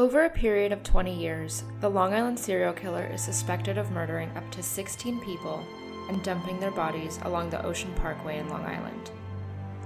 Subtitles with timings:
[0.00, 4.34] Over a period of 20 years, the Long Island serial killer is suspected of murdering
[4.34, 5.62] up to 16 people
[6.08, 9.10] and dumping their bodies along the Ocean Parkway in Long Island.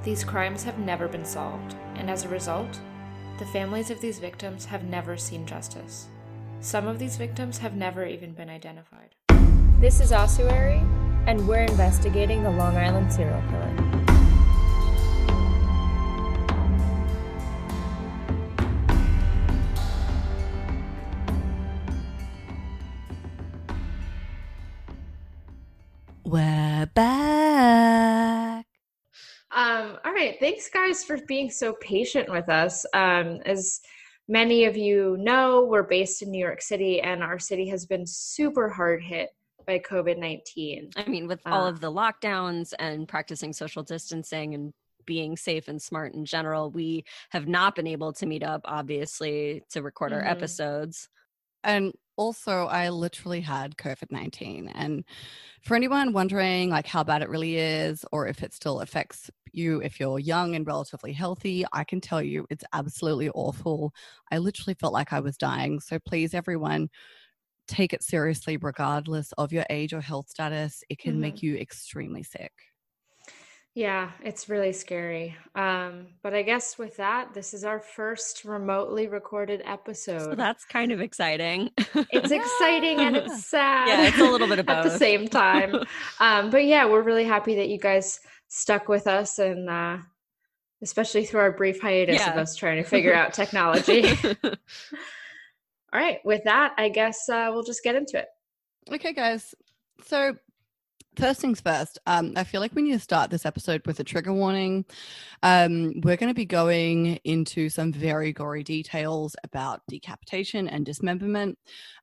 [0.05, 2.79] These crimes have never been solved, and as a result,
[3.41, 6.07] the families of these victims have never seen justice.
[6.61, 9.17] Some of these victims have never even been identified.
[9.81, 10.81] This is Ossuary,
[11.27, 14.14] and we're investigating the Long Island serial killer.
[26.34, 28.66] We're back.
[29.52, 30.37] Um, all right.
[30.41, 32.84] Thanks, guys, for being so patient with us.
[32.93, 33.80] Um, as
[34.27, 38.05] many of you know, we're based in New York City, and our city has been
[38.05, 39.30] super hard hit
[39.65, 40.91] by COVID 19.
[40.97, 44.73] I mean, with uh, all of the lockdowns and practicing social distancing and
[45.07, 49.62] being safe and smart in general, we have not been able to meet up, obviously,
[49.71, 50.23] to record mm-hmm.
[50.23, 51.09] our episodes.
[51.62, 54.68] And also, I literally had COVID 19.
[54.68, 55.04] And
[55.62, 59.80] for anyone wondering like how bad it really is or if it still affects you
[59.82, 63.95] if you're young and relatively healthy, I can tell you it's absolutely awful.
[64.31, 65.81] I literally felt like I was dying.
[65.81, 66.88] So please, everyone,
[67.66, 70.82] take it seriously regardless of your age or health status.
[70.88, 71.21] It can mm-hmm.
[71.21, 72.53] make you extremely sick.
[73.75, 75.34] Yeah, it's really scary.
[75.56, 80.22] Um, but I guess with that, this is our first remotely recorded episode.
[80.22, 81.71] So that's kind of exciting.
[81.77, 83.89] it's exciting and it's sad.
[83.89, 84.77] Yeah, it's a little bit of both.
[84.77, 85.75] at the same time.
[86.21, 89.99] Um, but yeah, we're really happy that you guys stuck with us and uh,
[90.83, 92.31] especially through our brief hiatus yeah.
[92.31, 94.11] of us trying to figure out technology.
[94.45, 98.27] All right, with that, I guess uh, we'll just get into it.
[98.93, 99.55] Okay, guys.
[100.06, 100.37] So
[101.16, 104.04] First things first, um, I feel like we need to start this episode with a
[104.04, 104.84] trigger warning.
[105.43, 111.59] Um, we're going to be going into some very gory details about decapitation and dismemberment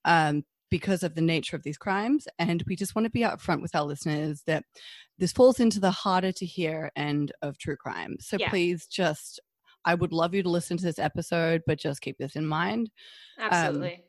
[0.05, 2.27] um, because of the nature of these crimes.
[2.39, 4.63] And we just want to be upfront with our listeners that
[5.19, 8.15] this falls into the harder to hear end of true crime.
[8.19, 8.49] So yeah.
[8.49, 9.41] please just,
[9.83, 12.89] I would love you to listen to this episode, but just keep this in mind.
[13.39, 14.03] Um, Absolutely.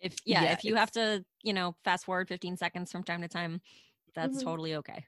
[0.00, 3.22] if yeah, yeah, if you have to, you know, fast forward 15 seconds from time
[3.22, 3.60] to time,
[4.14, 4.48] that's mm-hmm.
[4.48, 5.04] totally okay.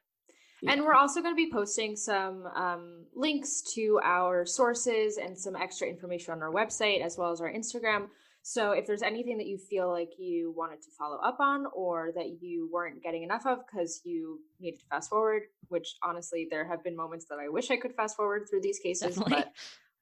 [0.66, 5.54] And we're also going to be posting some um, links to our sources and some
[5.54, 8.06] extra information on our website as well as our Instagram.
[8.42, 12.12] So if there's anything that you feel like you wanted to follow up on or
[12.14, 16.66] that you weren't getting enough of because you needed to fast forward, which honestly, there
[16.66, 19.34] have been moments that I wish I could fast forward through these cases, Definitely.
[19.34, 19.52] but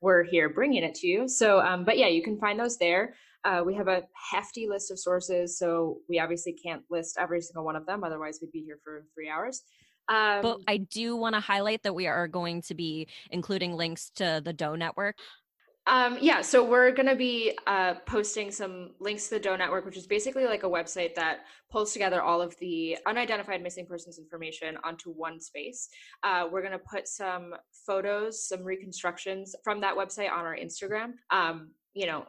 [0.02, 1.26] we're here bringing it to you.
[1.26, 3.14] So, um, but yeah, you can find those there.
[3.44, 7.64] Uh, we have a hefty list of sources, so we obviously can't list every single
[7.64, 8.02] one of them.
[8.04, 9.62] Otherwise, we'd be here for three hours.
[10.08, 14.10] Um, but I do want to highlight that we are going to be including links
[14.16, 15.16] to the Doe Network.
[15.86, 19.84] Um, yeah, so we're going to be uh, posting some links to the Doe Network,
[19.84, 21.40] which is basically like a website that
[21.70, 25.90] pulls together all of the unidentified missing persons information onto one space.
[26.22, 27.54] Uh, we're going to put some
[27.86, 31.12] photos, some reconstructions from that website on our Instagram.
[31.30, 32.24] Um, you know,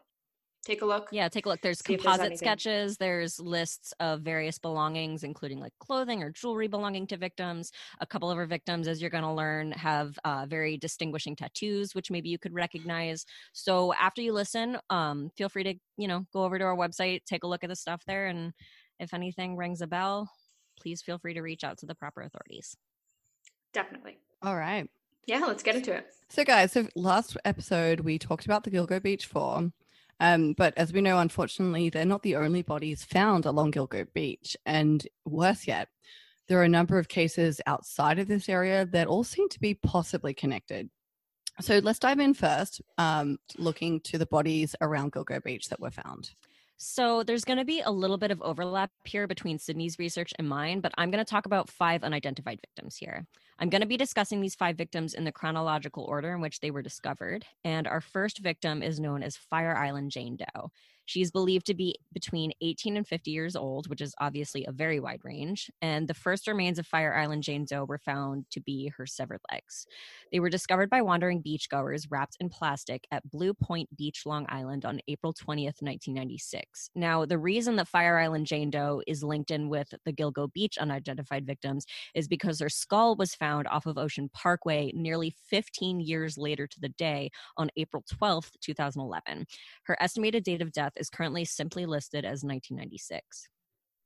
[0.65, 1.07] take a look.
[1.11, 1.61] Yeah, take a look.
[1.61, 7.07] There's composite there's sketches, there's lists of various belongings, including like clothing or jewelry belonging
[7.07, 7.71] to victims.
[8.01, 11.93] A couple of our victims, as you're going to learn, have uh, very distinguishing tattoos,
[11.93, 13.25] which maybe you could recognize.
[13.53, 17.23] So after you listen, um, feel free to, you know, go over to our website,
[17.25, 18.25] take a look at the stuff there.
[18.25, 18.51] And
[18.99, 20.29] if anything rings a bell,
[20.79, 22.75] please feel free to reach out to the proper authorities.
[23.73, 24.17] Definitely.
[24.41, 24.89] All right.
[25.27, 26.07] Yeah, let's get into it.
[26.29, 29.71] So, guys, so last episode we talked about the Gilgo Beach Four.
[30.19, 34.55] Um, but as we know, unfortunately, they're not the only bodies found along Gilgo Beach.
[34.65, 35.89] And worse yet,
[36.47, 39.73] there are a number of cases outside of this area that all seem to be
[39.73, 40.89] possibly connected.
[41.61, 45.91] So let's dive in first, um, looking to the bodies around Gilgo Beach that were
[45.91, 46.31] found.
[46.77, 50.49] So there's going to be a little bit of overlap here between Sydney's research and
[50.49, 53.25] mine, but I'm going to talk about five unidentified victims here.
[53.59, 56.71] I'm going to be discussing these five victims in the chronological order in which they
[56.71, 57.45] were discovered.
[57.63, 60.71] And our first victim is known as Fire Island Jane Doe.
[61.05, 64.99] She's believed to be between 18 and 50 years old, which is obviously a very
[64.99, 65.69] wide range.
[65.81, 69.41] And the first remains of Fire Island Jane Doe were found to be her severed
[69.51, 69.85] legs.
[70.31, 74.85] They were discovered by wandering beachgoers wrapped in plastic at Blue Point Beach, Long Island
[74.85, 76.89] on April 20th, 1996.
[76.95, 80.77] Now, the reason that Fire Island Jane Doe is linked in with the Gilgo Beach
[80.77, 86.37] unidentified victims is because her skull was found off of Ocean Parkway nearly 15 years
[86.37, 89.45] later to the day on April 12th, 2011.
[89.83, 93.49] Her estimated date of death is currently simply listed as 1996.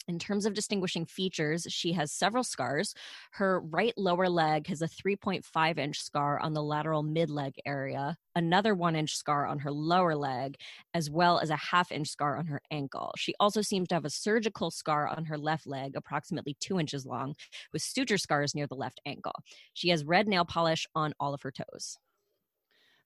[0.09, 2.95] In terms of distinguishing features, she has several scars.
[3.33, 8.17] Her right lower leg has a 3.5 inch scar on the lateral mid leg area,
[8.35, 10.55] another one inch scar on her lower leg,
[10.95, 13.11] as well as a half inch scar on her ankle.
[13.17, 17.05] She also seems to have a surgical scar on her left leg, approximately two inches
[17.05, 17.35] long,
[17.71, 19.35] with suture scars near the left ankle.
[19.75, 21.99] She has red nail polish on all of her toes.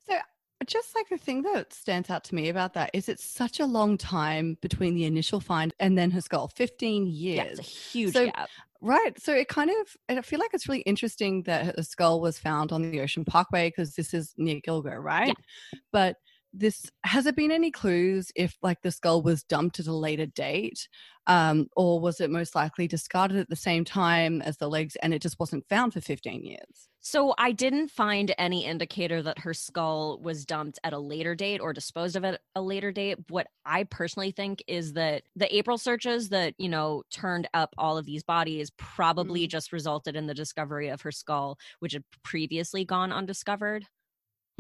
[0.08, 0.20] So,
[0.64, 3.66] just like the thing that stands out to me about that is it's such a
[3.66, 7.38] long time between the initial find and then her skull 15 years.
[7.38, 8.50] Yeah, it's a huge So- gap.
[8.86, 9.18] Right.
[9.18, 12.74] So it kind of, I feel like it's really interesting that her skull was found
[12.74, 15.30] on the Ocean Parkway because this is near Gilgo, right?
[15.30, 15.80] yeah.
[15.94, 16.18] But
[16.52, 20.26] this, has there been any clues if like the skull was dumped at a later
[20.26, 20.90] date?
[21.28, 25.14] Um, or was it most likely discarded at the same time as the legs and
[25.14, 26.90] it just wasn't found for 15 years?
[27.06, 31.60] So I didn't find any indicator that her skull was dumped at a later date
[31.60, 33.18] or disposed of at a later date.
[33.30, 37.98] What I personally think is that the April searches that, you know, turned up all
[37.98, 39.50] of these bodies probably Mhm.
[39.50, 43.86] just resulted in the discovery of her skull, which had previously gone undiscovered.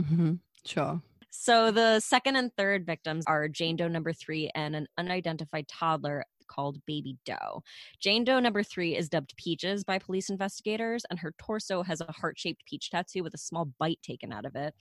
[0.01, 0.35] Mm-hmm.
[0.65, 1.01] Sure.
[1.29, 6.25] So the second and third victims are Jane Doe number three and an unidentified toddler
[6.47, 7.63] called Baby Doe.
[7.99, 12.11] Jane Doe number three is dubbed Peaches by police investigators, and her torso has a
[12.11, 14.73] heart shaped peach tattoo with a small bite taken out of it.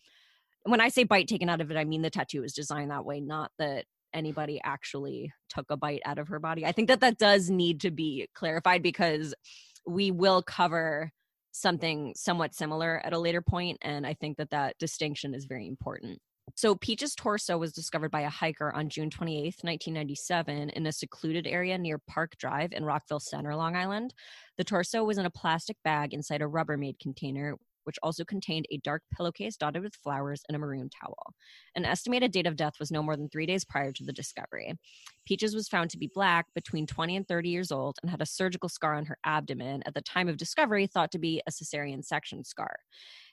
[0.64, 3.04] When I say bite taken out of it, I mean the tattoo is designed that
[3.04, 6.66] way, not that anybody actually took a bite out of her body.
[6.66, 9.34] I think that that does need to be clarified because
[9.86, 11.12] we will cover
[11.52, 15.68] something somewhat similar at a later point and i think that that distinction is very
[15.68, 16.18] important
[16.54, 21.46] so peach's torso was discovered by a hiker on june 28, 1997 in a secluded
[21.46, 24.12] area near park drive in rockville center long island
[24.58, 28.78] the torso was in a plastic bag inside a rubbermaid container which also contained a
[28.78, 31.34] dark pillowcase dotted with flowers and a maroon towel.
[31.74, 34.74] An estimated date of death was no more than three days prior to the discovery.
[35.26, 38.26] Peaches was found to be black, between 20 and 30 years old, and had a
[38.26, 42.04] surgical scar on her abdomen, at the time of discovery, thought to be a cesarean
[42.04, 42.76] section scar.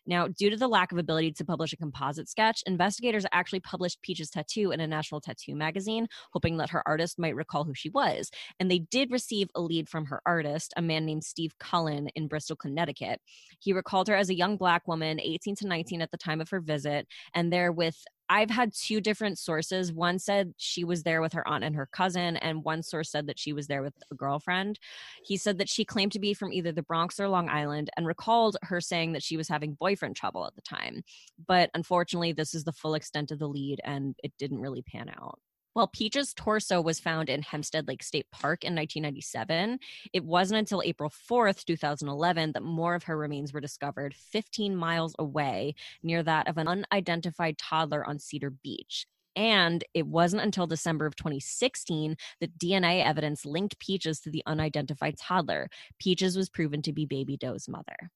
[0.09, 4.01] Now, due to the lack of ability to publish a composite sketch, investigators actually published
[4.01, 7.89] Peach's tattoo in a national tattoo magazine, hoping that her artist might recall who she
[7.89, 8.31] was.
[8.59, 12.27] And they did receive a lead from her artist, a man named Steve Cullen in
[12.27, 13.21] Bristol, Connecticut.
[13.59, 16.49] He recalled her as a young black woman, 18 to 19 at the time of
[16.49, 19.91] her visit, and there with I've had two different sources.
[19.91, 23.25] One said she was there with her aunt and her cousin, and one source said
[23.27, 24.79] that she was there with a girlfriend.
[25.23, 28.05] He said that she claimed to be from either the Bronx or Long Island and
[28.05, 31.03] recalled her saying that she was having boyfriend trouble at the time.
[31.47, 35.09] But unfortunately, this is the full extent of the lead, and it didn't really pan
[35.09, 35.39] out.
[35.73, 39.79] While Peach's torso was found in Hempstead Lake State Park in 1997,
[40.13, 45.15] it wasn't until April 4th, 2011, that more of her remains were discovered 15 miles
[45.19, 49.05] away near that of an unidentified toddler on Cedar Beach.
[49.35, 55.17] And it wasn't until December of 2016 that DNA evidence linked Peaches to the unidentified
[55.17, 55.69] toddler.
[55.99, 58.09] Peaches was proven to be Baby Doe's mother.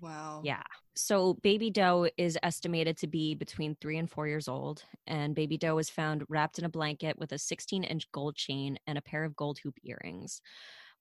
[0.00, 0.40] Wow.
[0.44, 0.62] Yeah.
[0.94, 4.82] So Baby Doe is estimated to be between three and four years old.
[5.06, 8.78] And Baby Doe was found wrapped in a blanket with a 16 inch gold chain
[8.86, 10.40] and a pair of gold hoop earrings.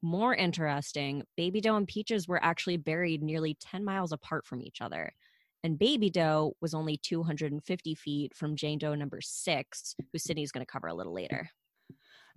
[0.01, 4.81] More interesting, Baby Doe and Peaches were actually buried nearly 10 miles apart from each
[4.81, 5.13] other.
[5.63, 10.65] And Baby Doe was only 250 feet from Jane Doe number six, who Sydney's going
[10.65, 11.49] to cover a little later.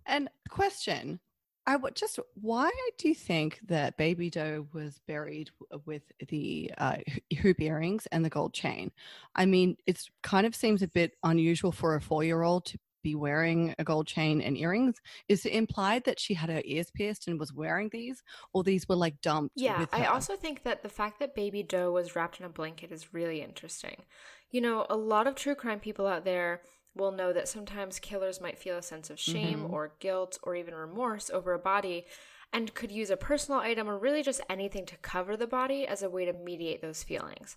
[0.07, 1.21] And question,
[1.67, 5.51] I would just why do you think that Baby Doe was buried
[5.87, 6.97] with the uh,
[7.41, 8.91] hoop earrings and the gold chain?
[9.35, 13.75] I mean, it kind of seems a bit unusual for a four-year-old to be wearing
[13.79, 14.97] a gold chain and earrings.
[15.29, 18.23] Is it implied that she had her ears pierced and was wearing these,
[18.53, 19.53] or these were like dumped?
[19.57, 22.93] Yeah, I also think that the fact that Baby Doe was wrapped in a blanket
[22.93, 24.05] is really interesting.
[24.51, 26.63] You know, a lot of true crime people out there
[26.95, 29.73] will know that sometimes killers might feel a sense of shame Mhm.
[29.73, 32.07] or guilt or even remorse over a body
[32.53, 36.03] and could use a personal item or really just anything to cover the body as
[36.03, 37.57] a way to mediate those feelings.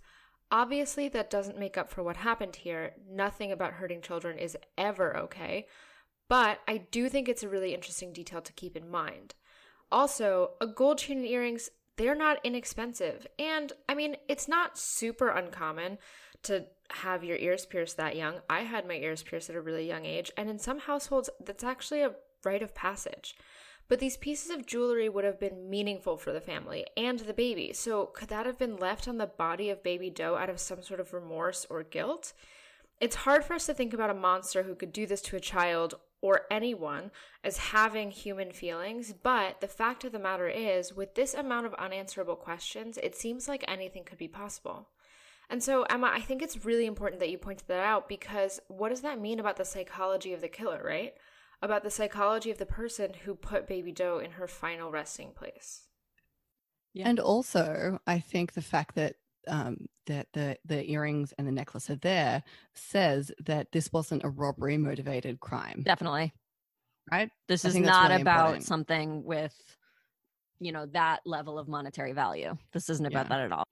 [0.51, 2.93] Obviously, that doesn't make up for what happened here.
[3.09, 5.67] Nothing about hurting children is ever okay.
[6.27, 9.35] But I do think it's a really interesting detail to keep in mind.
[9.91, 13.27] Also, a gold chain and earrings, they're not inexpensive.
[13.37, 15.97] And I mean, it's not super uncommon
[16.43, 18.35] to have your ears pierced that young.
[18.49, 21.63] I had my ears pierced at a really young age, and in some households, that's
[21.63, 23.35] actually a rite of passage.
[23.87, 27.71] But these pieces of jewelry would have been meaningful for the family and the baby.
[27.73, 30.81] So, could that have been left on the body of baby Doe out of some
[30.81, 32.33] sort of remorse or guilt?
[32.99, 35.41] It's hard for us to think about a monster who could do this to a
[35.41, 37.11] child or anyone
[37.43, 41.73] as having human feelings, but the fact of the matter is, with this amount of
[41.75, 44.87] unanswerable questions, it seems like anything could be possible.
[45.49, 48.89] And so, Emma, I think it's really important that you pointed that out because what
[48.89, 51.13] does that mean about the psychology of the killer, right?
[51.61, 55.83] about the psychology of the person who put Baby Doe in her final resting place.
[56.93, 57.09] Yeah.
[57.09, 59.15] And also, I think the fact that
[59.47, 64.29] um, that the the earrings and the necklace are there says that this wasn't a
[64.29, 65.83] robbery motivated crime.
[65.85, 66.33] Definitely,
[67.11, 67.29] right?
[67.47, 68.65] This is not really about important.
[68.65, 69.53] something with
[70.59, 72.55] you know that level of monetary value.
[72.71, 73.37] This isn't about yeah.
[73.37, 73.65] that at all.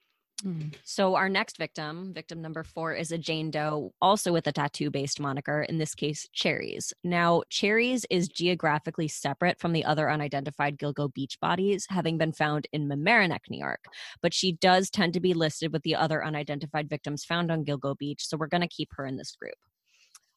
[0.45, 0.75] Mm.
[0.83, 4.91] So, our next victim, victim number four, is a Jane Doe, also with a tattoo
[4.91, 6.93] based moniker, in this case, Cherries.
[7.03, 12.67] Now, Cherries is geographically separate from the other unidentified Gilgo Beach bodies, having been found
[12.73, 13.85] in Mamaroneck, New York.
[14.21, 17.97] But she does tend to be listed with the other unidentified victims found on Gilgo
[17.97, 19.55] Beach, so we're going to keep her in this group.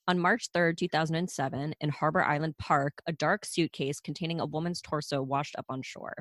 [0.08, 5.20] On March 3rd, 2007, in Harbor Island Park, a dark suitcase containing a woman's torso
[5.20, 6.14] washed up on shore.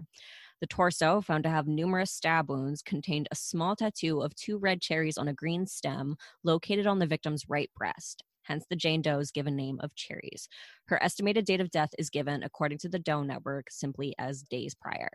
[0.62, 4.82] The torso, found to have numerous stab wounds, contained a small tattoo of two red
[4.82, 9.32] cherries on a green stem located on the victim's right breast, hence the Jane Doe's
[9.32, 10.48] given name of Cherries.
[10.86, 14.74] Her estimated date of death is given, according to the Doe Network, simply as days
[14.74, 15.10] prior.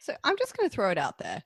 [0.00, 1.42] So I'm just going to throw it out there.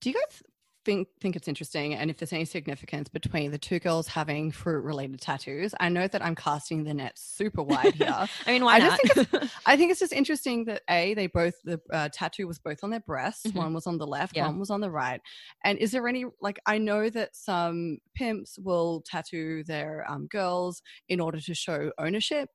[0.00, 0.42] Do you guys
[0.88, 4.80] think think it's interesting and if there's any significance between the two girls having fruit
[4.80, 8.08] related tattoos i know that i'm casting the net super wide here
[8.46, 8.98] i mean why I not?
[9.14, 12.58] Just think i think it's just interesting that a they both the uh, tattoo was
[12.58, 13.58] both on their breasts mm-hmm.
[13.58, 14.46] one was on the left yeah.
[14.46, 15.20] one was on the right
[15.62, 20.80] and is there any like i know that some pimps will tattoo their um, girls
[21.10, 22.48] in order to show ownership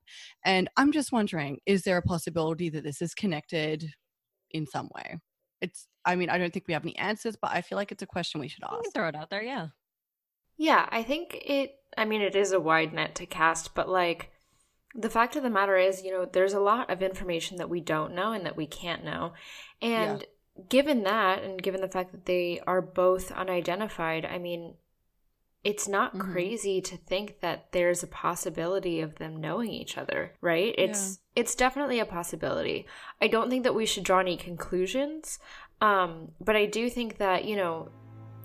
[0.44, 3.88] and i'm just wondering is there a possibility that this is connected
[4.50, 5.20] in some way
[5.64, 8.02] it's I mean, I don't think we have any answers, but I feel like it's
[8.02, 8.92] a question we should ask.
[8.92, 9.68] throw it out there, yeah.
[10.58, 14.30] Yeah, I think it I mean it is a wide net to cast, but like
[14.94, 17.80] the fact of the matter is, you know, there's a lot of information that we
[17.80, 19.32] don't know and that we can't know.
[19.82, 20.62] And yeah.
[20.68, 24.74] given that and given the fact that they are both unidentified, I mean,
[25.64, 26.30] it's not mm-hmm.
[26.30, 30.74] crazy to think that there's a possibility of them knowing each other, right?
[30.76, 31.23] It's yeah.
[31.36, 32.86] It's definitely a possibility.
[33.20, 35.38] I don't think that we should draw any conclusions,
[35.80, 37.90] um, but I do think that you know,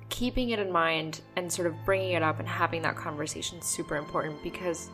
[0.10, 3.66] keeping it in mind and sort of bringing it up and having that conversation is
[3.66, 4.90] super important because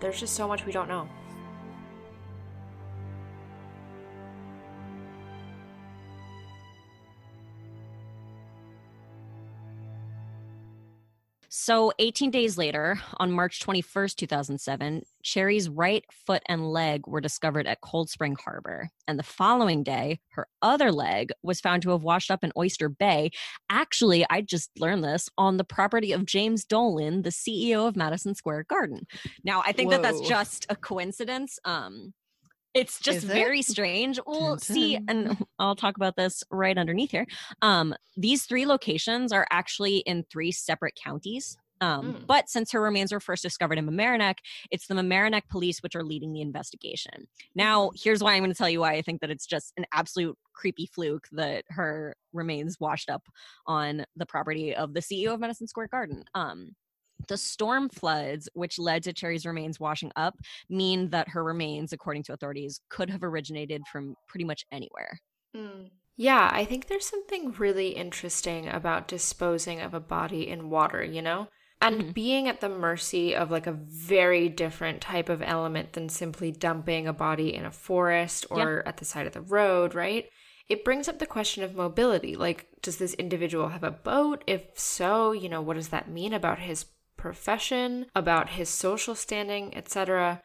[0.00, 1.08] there's just so much we don't know.
[11.58, 17.66] So, 18 days later, on March 21st, 2007, Cherry's right foot and leg were discovered
[17.66, 18.90] at Cold Spring Harbor.
[19.08, 22.90] And the following day, her other leg was found to have washed up in Oyster
[22.90, 23.30] Bay.
[23.70, 28.34] Actually, I just learned this on the property of James Dolan, the CEO of Madison
[28.34, 29.06] Square Garden.
[29.42, 29.96] Now, I think Whoa.
[29.96, 31.58] that that's just a coincidence.
[31.64, 32.12] Um,
[32.74, 34.20] it's just very strange.
[34.26, 37.26] Well, see, and I'll talk about this right underneath here.
[37.62, 41.56] Um, these three locations are actually in three separate counties.
[41.80, 42.26] Um, mm.
[42.26, 44.36] But since her remains were first discovered in Mamaroneck,
[44.70, 47.26] it's the Mamaroneck police which are leading the investigation.
[47.54, 47.96] Now, mm-hmm.
[48.02, 50.36] here's why I'm going to tell you why I think that it's just an absolute
[50.54, 53.22] creepy fluke that her remains washed up
[53.66, 56.24] on the property of the CEO of Madison Square Garden.
[56.34, 56.74] Um,
[57.28, 60.34] the storm floods, which led to Cherry's remains washing up,
[60.68, 65.18] mean that her remains, according to authorities, could have originated from pretty much anywhere.
[65.56, 65.90] Mm.
[66.16, 71.20] Yeah, I think there's something really interesting about disposing of a body in water, you
[71.20, 71.48] know?
[71.82, 72.10] And mm-hmm.
[72.12, 77.06] being at the mercy of like a very different type of element than simply dumping
[77.06, 80.26] a body in a forest or at the side of the road, right?
[80.68, 82.34] It brings up the question of mobility.
[82.34, 84.42] Like, does this individual have a boat?
[84.46, 89.76] If so, you know, what does that mean about his profession, about his social standing,
[89.76, 90.42] etc.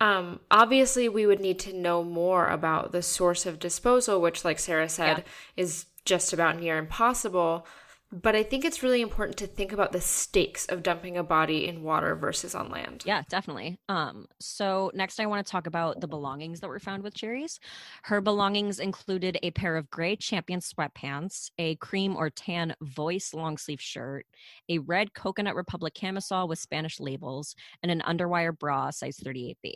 [0.00, 4.58] Um, obviously, we would need to know more about the source of disposal, which, like
[4.58, 5.62] Sarah said, yeah.
[5.62, 7.66] is just about near impossible.
[8.10, 11.68] But I think it's really important to think about the stakes of dumping a body
[11.68, 13.02] in water versus on land.
[13.04, 13.78] Yeah, definitely.
[13.90, 17.60] Um, so next I want to talk about the belongings that were found with Cherries.
[18.04, 23.58] Her belongings included a pair of gray champion sweatpants, a cream or tan voice long
[23.58, 24.24] sleeve shirt,
[24.70, 29.74] a red coconut republic camisole with Spanish labels, and an underwire bra size 38B.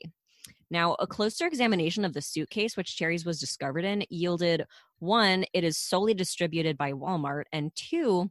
[0.71, 4.65] Now, a closer examination of the suitcase which Cherries was discovered in yielded
[5.01, 8.31] one, it is solely distributed by Walmart, and two,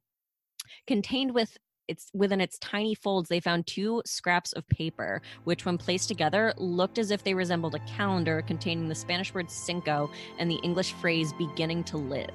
[0.88, 5.78] contained with its within its tiny folds, they found two scraps of paper, which, when
[5.78, 10.50] placed together, looked as if they resembled a calendar containing the Spanish word cinco and
[10.50, 12.30] the English phrase beginning to live.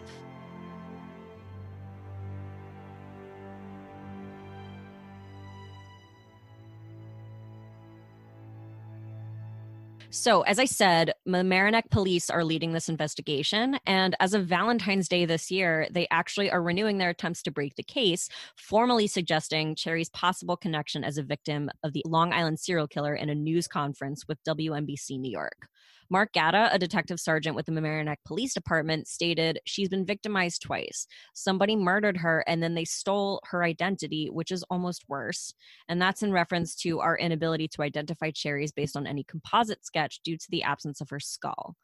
[10.16, 13.78] So, as I said, Mamaroneck police are leading this investigation.
[13.84, 17.74] And as of Valentine's Day this year, they actually are renewing their attempts to break
[17.74, 22.86] the case, formally suggesting Cherry's possible connection as a victim of the Long Island serial
[22.86, 25.68] killer in a news conference with WNBC New York.
[26.08, 31.06] Mark Gatta, a detective sergeant with the Mamaroneck Police Department, stated she's been victimized twice.
[31.34, 35.52] Somebody murdered her and then they stole her identity, which is almost worse.
[35.88, 40.20] And that's in reference to our inability to identify Cherry's based on any composite sketch
[40.22, 41.76] due to the absence of her skull.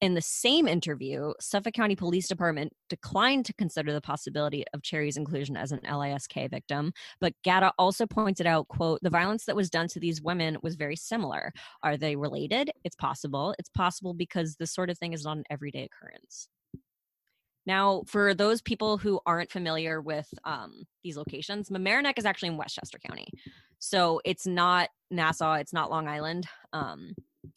[0.00, 5.16] In the same interview, Suffolk County Police Department declined to consider the possibility of Cherry's
[5.16, 9.70] inclusion as an LISK victim, but Gatta also pointed out, quote, the violence that was
[9.70, 11.52] done to these women was very similar.
[11.82, 12.70] Are they related?
[12.84, 13.56] It's possible.
[13.58, 16.48] It's possible because this sort of thing is not an everyday occurrence.
[17.66, 22.56] Now, for those people who aren't familiar with um, these locations, Mamaroneck is actually in
[22.56, 23.28] Westchester County.
[23.80, 26.46] So it's not Nassau, it's not Long Island.
[26.72, 27.14] Um,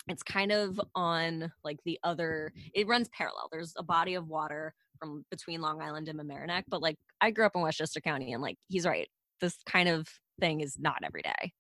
[0.08, 3.50] it's kind of on like the other it runs parallel.
[3.52, 7.44] There's a body of water from between long island and mamaroneck but like i grew
[7.44, 9.10] up in westchester county and like he's right
[9.40, 10.08] this kind of
[10.40, 11.52] thing is not every day.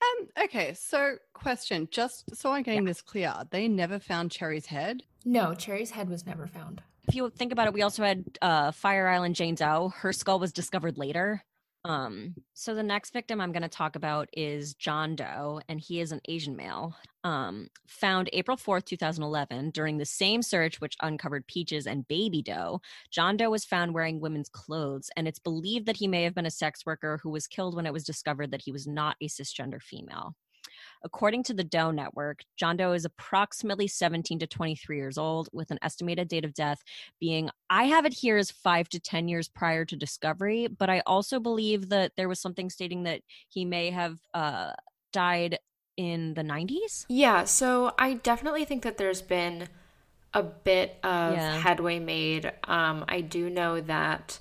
[0.00, 2.88] Um okay so question just so i'm getting yeah.
[2.88, 5.02] this clear they never found cherry's head?
[5.24, 6.82] No cherry's head was never found.
[7.08, 10.38] If you think about it we also had uh fire island jane doe her skull
[10.38, 11.42] was discovered later
[11.88, 16.00] um, so the next victim I'm going to talk about is John Doe, and he
[16.00, 16.94] is an Asian male.
[17.24, 22.82] Um, found April 4th, 2011, during the same search which uncovered Peaches and Baby Doe.
[23.10, 26.44] John Doe was found wearing women's clothes, and it's believed that he may have been
[26.44, 29.28] a sex worker who was killed when it was discovered that he was not a
[29.28, 30.34] cisgender female.
[31.02, 35.70] According to the Doe Network, John Doe is approximately 17 to 23 years old, with
[35.70, 36.82] an estimated date of death
[37.20, 41.02] being, I have it here as five to 10 years prior to discovery, but I
[41.06, 44.72] also believe that there was something stating that he may have uh,
[45.12, 45.58] died
[45.96, 47.06] in the 90s.
[47.08, 49.68] Yeah, so I definitely think that there's been
[50.34, 51.58] a bit of yeah.
[51.58, 52.52] headway made.
[52.64, 54.38] Um, I do know that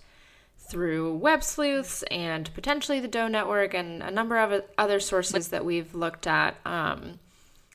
[0.70, 5.66] through web sleuths and potentially the Doe Network and a number of other sources that
[5.66, 7.20] we've looked at, um,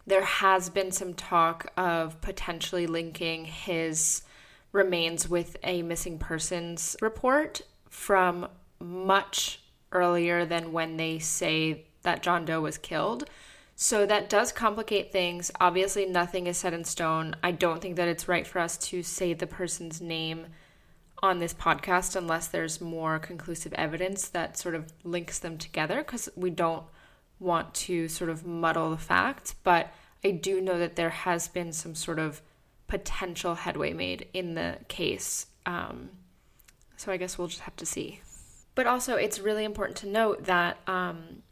[0.07, 4.23] there has been some talk of potentially linking his
[4.73, 8.49] remains with a missing persons report from
[8.81, 9.61] much
[9.93, 13.29] earlier than when they say that John Doe was killed.
[13.77, 15.51] So that does complicate things.
[15.61, 17.37] Obviously, nothing is set in stone.
[17.43, 20.47] I don't think that it's right for us to say the person's name
[21.23, 26.29] on this podcast unless there's more conclusive evidence that sort of links them together because
[26.35, 26.85] we don't
[27.39, 29.55] want to sort of muddle the facts.
[29.63, 29.93] But
[30.25, 32.43] I do know that there has been some sort of
[32.87, 35.47] potential headway made in the case.
[35.65, 36.11] Um,
[36.97, 38.21] so I guess we'll just have to see.
[38.75, 41.43] But also, it's really important to note that um,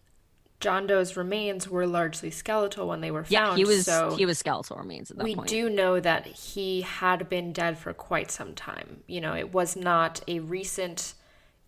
[0.61, 3.31] John Doe's remains were largely skeletal when they were found.
[3.31, 5.51] Yeah, he was so he was skeletal remains at that we point.
[5.51, 9.03] We do know that he had been dead for quite some time.
[9.07, 11.15] You know, it was not a recent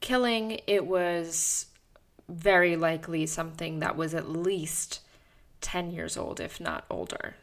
[0.01, 0.61] killing.
[0.67, 1.67] It was
[2.29, 5.01] very likely something that was at least
[5.63, 7.37] 10 years old, if not older.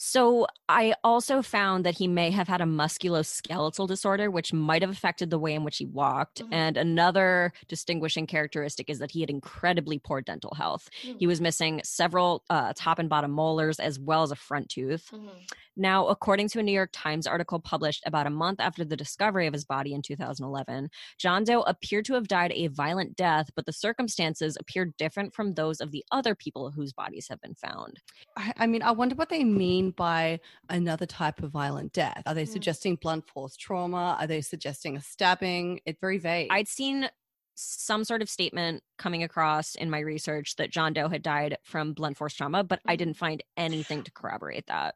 [0.00, 4.92] So I also found that he may have had a musculoskeletal disorder, which might have
[4.92, 6.40] affected the way in which he walked.
[6.40, 6.54] Mm-hmm.
[6.54, 10.88] And another distinguishing characteristic is that he had incredibly poor dental health.
[11.02, 11.18] Mm-hmm.
[11.18, 15.10] He was missing several uh, top and bottom molars as well as a front tooth.
[15.12, 15.30] Mm-hmm.
[15.76, 19.46] Now, according to a New York Times article published about a month after the discovery
[19.46, 23.64] of his body in 2011, John Doe appeared to have died a violent death, but
[23.64, 28.00] the circumstances appeared different from those of the other people whose bodies have been found.
[28.36, 32.22] I, I mean, I wonder what they mean by another type of violent death.
[32.26, 32.48] Are they mm.
[32.48, 34.16] suggesting blunt force trauma?
[34.18, 35.80] Are they suggesting a stabbing?
[35.86, 36.48] It's very vague.
[36.50, 37.08] I'd seen
[37.54, 41.92] some sort of statement coming across in my research that John Doe had died from
[41.92, 42.98] blunt force trauma, but I mm.
[42.98, 44.94] didn't find anything to corroborate that.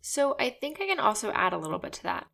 [0.00, 2.26] So I think I can also add a little bit to that.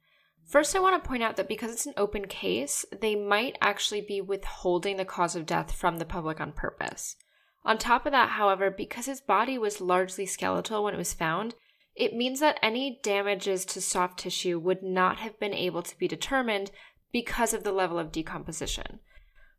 [0.44, 4.03] First, I want to point out that because it's an open case, they might actually
[4.03, 7.16] be withholding the cause of death from the public on purpose.
[7.64, 11.55] On top of that, however, because his body was largely skeletal when it was found,
[11.94, 16.09] it means that any damages to soft tissue would not have been able to be
[16.09, 16.70] determined
[17.12, 19.00] because of the level of decomposition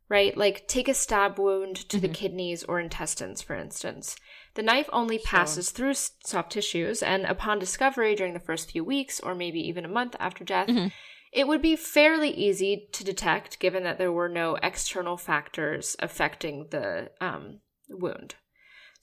[0.08, 0.36] right?
[0.36, 2.06] Like take a stab wound to mm-hmm.
[2.06, 4.16] the kidneys or intestines, for instance.
[4.54, 9.20] The knife only passes through soft tissues, and upon discovery during the first few weeks,
[9.20, 10.88] or maybe even a month after death, mm-hmm.
[11.32, 16.68] it would be fairly easy to detect given that there were no external factors affecting
[16.70, 18.36] the um, wound.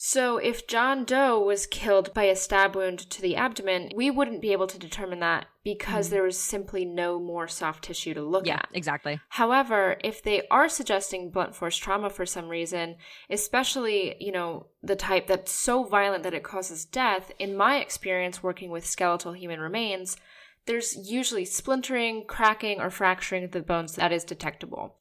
[0.05, 4.41] So, if John Doe was killed by a stab wound to the abdomen, we wouldn't
[4.41, 6.11] be able to determine that because mm.
[6.11, 8.69] there was simply no more soft tissue to look yeah, at.
[8.73, 9.21] exactly.
[9.29, 12.97] However, if they are suggesting blunt force trauma for some reason,
[13.29, 18.43] especially, you know, the type that's so violent that it causes death, in my experience
[18.43, 20.17] working with skeletal human remains,
[20.65, 24.97] there's usually splintering, cracking, or fracturing of the bones that is detectable.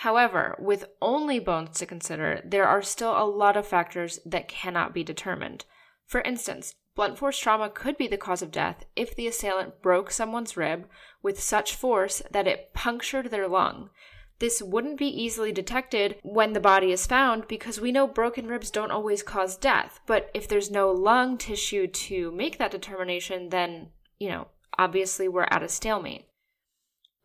[0.00, 4.94] However, with only bones to consider, there are still a lot of factors that cannot
[4.94, 5.66] be determined.
[6.06, 10.10] For instance, blunt force trauma could be the cause of death if the assailant broke
[10.10, 10.88] someone's rib
[11.22, 13.90] with such force that it punctured their lung.
[14.38, 18.70] This wouldn't be easily detected when the body is found because we know broken ribs
[18.70, 20.00] don't always cause death.
[20.06, 25.46] But if there's no lung tissue to make that determination, then, you know, obviously we're
[25.50, 26.24] at a stalemate.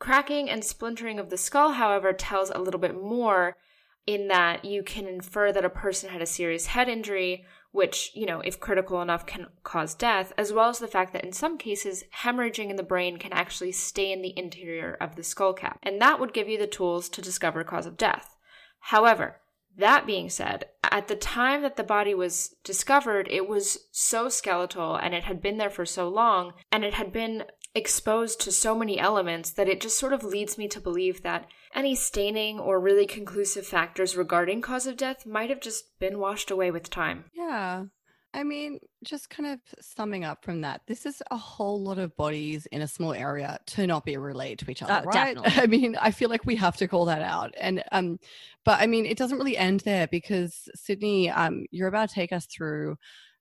[0.06, 3.58] Cracking and splintering of the skull, however, tells a little bit more
[4.06, 8.28] in that you can infer that a person had a serious head injury, which, you
[8.28, 11.58] know, if critical enough, can cause death, as well as the fact that in some
[11.58, 15.80] cases, hemorrhaging in the brain can actually stay in the interior of the skull cap.
[15.82, 18.36] And that would give you the tools to discover cause of death.
[18.80, 19.42] However,
[19.76, 24.96] that being said, at the time that the body was discovered, it was so skeletal
[24.96, 27.44] and it had been there for so long and it had been
[27.76, 31.48] exposed to so many elements that it just sort of leads me to believe that
[31.76, 36.50] any staining or really conclusive factors regarding cause of death might have just been washed
[36.50, 37.26] away with time.
[37.34, 37.86] Yeah.
[38.34, 42.18] I mean, just kind of summing up from that, this is a whole lot of
[42.18, 45.36] bodies in a small area to not be related to each other, uh, right?
[45.36, 45.64] Definitely.
[45.64, 47.54] I mean, I feel like we have to call that out.
[47.58, 48.20] And um,
[48.66, 52.34] but I mean, it doesn't really end there because Sydney, um, you're about to take
[52.34, 52.98] us through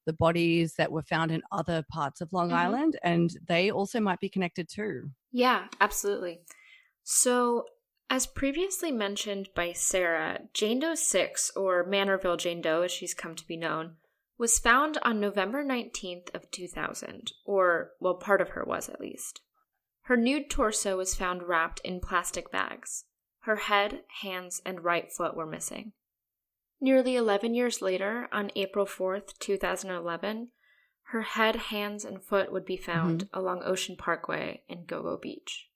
[0.06, 2.56] the bodies that were found in other parts of Long mm-hmm.
[2.56, 5.10] Island, and they also might be connected too.
[5.32, 6.40] Yeah, absolutely.
[7.02, 7.64] So,
[8.10, 13.34] as previously mentioned by Sarah, Jane Doe 6, or Manorville Jane Doe as she's come
[13.34, 13.96] to be known,
[14.38, 19.40] was found on November 19th of 2000, or well part of her was at least.
[20.02, 23.04] Her nude torso was found wrapped in plastic bags.
[23.40, 25.92] Her head, hands, and right foot were missing.
[26.80, 30.48] Nearly 11 years later, on April 4th, 2011,
[31.08, 33.38] her head, hands, and foot would be found mm-hmm.
[33.38, 35.68] along Ocean Parkway in Gilgo Beach.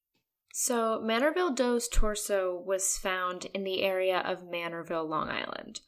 [0.53, 5.81] So, Manorville Doe's torso was found in the area of Manorville, Long Island.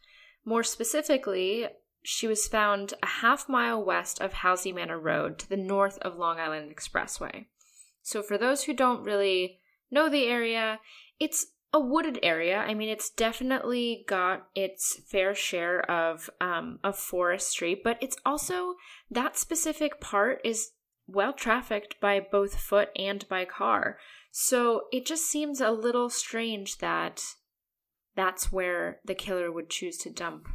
[0.45, 1.67] More specifically,
[2.03, 6.17] she was found a half mile west of Halsey Manor Road to the north of
[6.17, 7.47] Long Island Expressway.
[8.03, 9.59] So, for those who don't really
[9.91, 10.79] know the area,
[11.19, 12.59] it's a wooded area.
[12.59, 18.75] I mean, it's definitely got its fair share of um, of forestry, but it's also
[19.11, 20.71] that specific part is
[21.07, 23.99] well trafficked by both foot and by car.
[24.33, 27.23] So it just seems a little strange that
[28.17, 30.49] that's where the killer would choose to dump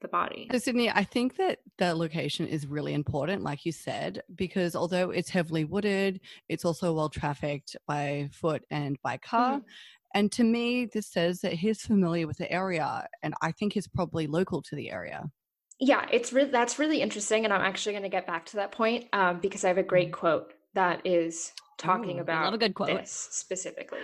[0.00, 0.48] the body.
[0.50, 5.10] So, Sydney, I think that the location is really important, like you said, because although
[5.10, 9.56] it's heavily wooded, it's also well trafficked by foot and by car.
[9.56, 9.66] Mm-hmm.
[10.14, 13.88] And to me, this says that he's familiar with the area, and I think he's
[13.88, 15.30] probably local to the area.
[15.78, 18.72] Yeah, it's re- that's really interesting, and I'm actually going to get back to that
[18.72, 20.20] point um, because I have a great mm-hmm.
[20.20, 22.88] quote that is talking Ooh, about I love a good quote.
[22.88, 24.00] this specifically.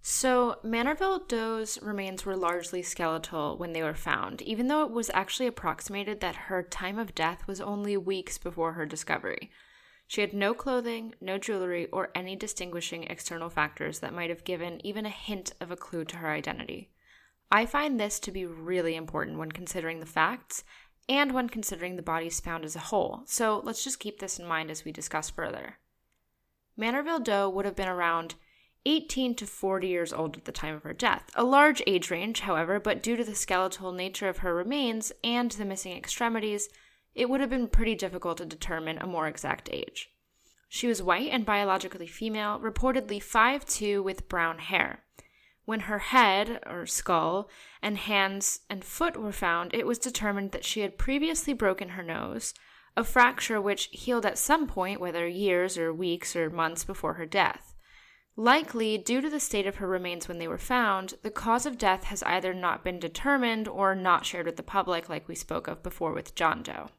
[0.00, 5.10] So, Manorville Doe's remains were largely skeletal when they were found, even though it was
[5.12, 9.50] actually approximated that her time of death was only weeks before her discovery.
[10.10, 14.84] She had no clothing, no jewelry, or any distinguishing external factors that might have given
[14.84, 16.90] even a hint of a clue to her identity.
[17.48, 20.64] I find this to be really important when considering the facts
[21.08, 24.48] and when considering the bodies found as a whole, so let's just keep this in
[24.48, 25.78] mind as we discuss further.
[26.76, 28.34] Manorville Doe would have been around
[28.86, 31.30] 18 to 40 years old at the time of her death.
[31.36, 35.52] A large age range, however, but due to the skeletal nature of her remains and
[35.52, 36.68] the missing extremities,
[37.14, 40.10] it would have been pretty difficult to determine a more exact age.
[40.68, 45.00] She was white and biologically female, reportedly 5'2 with brown hair.
[45.64, 47.50] When her head, or skull,
[47.82, 52.02] and hands and foot were found, it was determined that she had previously broken her
[52.02, 52.54] nose,
[52.96, 57.26] a fracture which healed at some point, whether years or weeks or months before her
[57.26, 57.74] death.
[58.36, 61.78] Likely, due to the state of her remains when they were found, the cause of
[61.78, 65.68] death has either not been determined or not shared with the public, like we spoke
[65.68, 66.90] of before with John Doe.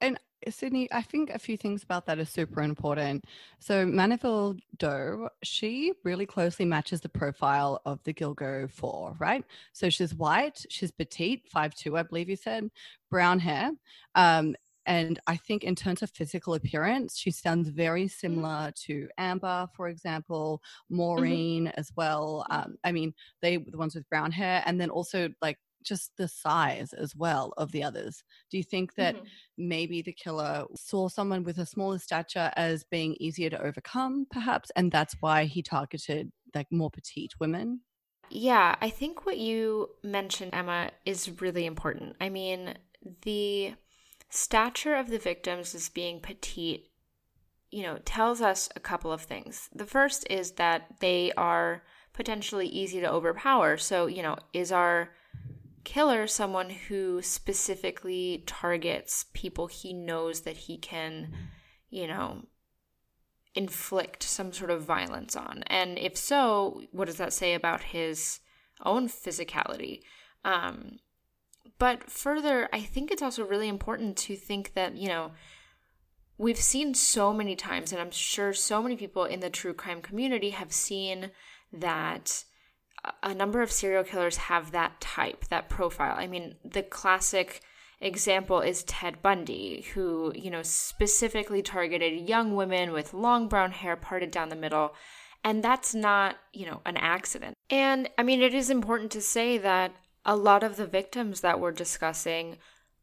[0.00, 3.24] And Sydney, I think a few things about that are super important.
[3.58, 9.44] So Manorville Doe, she really closely matches the profile of the Gilgo Four, right?
[9.72, 12.70] So she's white, she's petite, five two, I believe you said,
[13.10, 13.72] brown hair.
[14.14, 18.18] Um, and I think in terms of physical appearance, she sounds very mm-hmm.
[18.18, 20.96] similar to Amber, for example, mm-hmm.
[20.96, 21.78] Maureen mm-hmm.
[21.78, 22.46] as well.
[22.50, 26.28] Um, I mean, they the ones with brown hair, and then also like just the
[26.28, 28.22] size as well of the others?
[28.50, 29.24] Do you think that mm-hmm.
[29.58, 34.70] maybe the killer saw someone with a smaller stature as being easier to overcome, perhaps,
[34.76, 37.80] and that's why he targeted like more petite women?
[38.30, 42.14] Yeah, I think what you mentioned, Emma, is really important.
[42.20, 42.74] I mean,
[43.22, 43.74] the
[44.28, 46.90] stature of the victims as being petite,
[47.72, 49.68] you know, tells us a couple of things.
[49.74, 53.76] The first is that they are potentially easy to overpower.
[53.76, 55.10] So, you know, is our
[55.84, 61.32] killer someone who specifically targets people he knows that he can,
[61.88, 62.42] you know,
[63.54, 65.62] inflict some sort of violence on?
[65.66, 68.40] And if so, what does that say about his
[68.84, 70.00] own physicality?
[70.44, 70.98] Um,
[71.78, 75.32] but further, I think it's also really important to think that, you know,
[76.38, 80.00] we've seen so many times, and I'm sure so many people in the true crime
[80.00, 81.30] community have seen
[81.72, 82.44] that
[83.22, 86.14] a number of serial killers have that type, that profile.
[86.16, 87.60] I mean, the classic
[88.00, 93.96] example is Ted Bundy, who, you know, specifically targeted young women with long brown hair
[93.96, 94.94] parted down the middle.
[95.42, 97.54] And that's not, you know, an accident.
[97.70, 99.92] And I mean, it is important to say that
[100.24, 102.58] a lot of the victims that we're discussing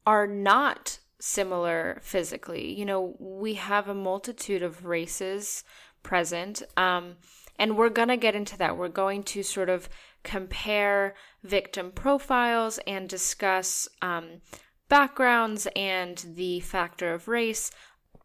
[0.05, 2.71] are not similar physically.
[2.73, 5.63] You know, we have a multitude of races
[6.03, 6.61] present.
[6.75, 7.15] Um,
[7.59, 8.77] and we're going to get into that.
[8.77, 9.89] We're going to sort of
[10.23, 14.41] compare victim profiles and discuss um,
[14.89, 17.71] backgrounds and the factor of race.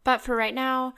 [0.04, 0.94] But for right now,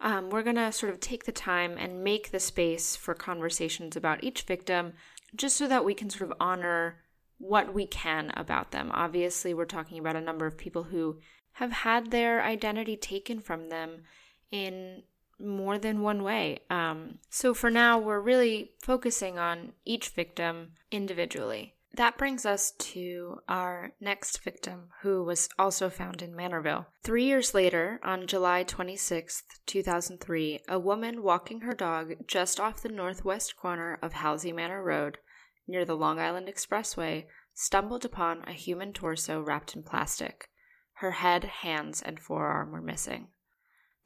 [0.00, 3.96] um, we're going to sort of take the time and make the space for conversations
[3.96, 4.92] about each victim
[5.34, 7.02] just so that we can sort of honor
[7.38, 8.90] what we can about them.
[8.92, 11.18] Obviously, we're talking about a number of people who
[11.52, 14.02] have had their identity taken from them
[14.50, 15.02] in
[15.38, 16.60] more than one way.
[16.70, 21.74] Um, so for now, we're really focusing on each victim individually.
[21.96, 26.86] That brings us to our next victim, who was also found in Manorville.
[27.02, 32.90] Three years later, on July 26, 2003, a woman walking her dog just off the
[32.90, 35.18] northwest corner of Halsey Manor Road,
[35.66, 40.50] near the Long Island Expressway, stumbled upon a human torso wrapped in plastic.
[40.96, 43.28] Her head, hands, and forearm were missing.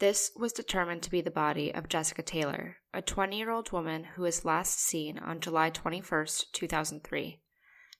[0.00, 4.04] This was determined to be the body of Jessica Taylor, a 20 year old woman
[4.04, 7.42] who was last seen on July 21, 2003.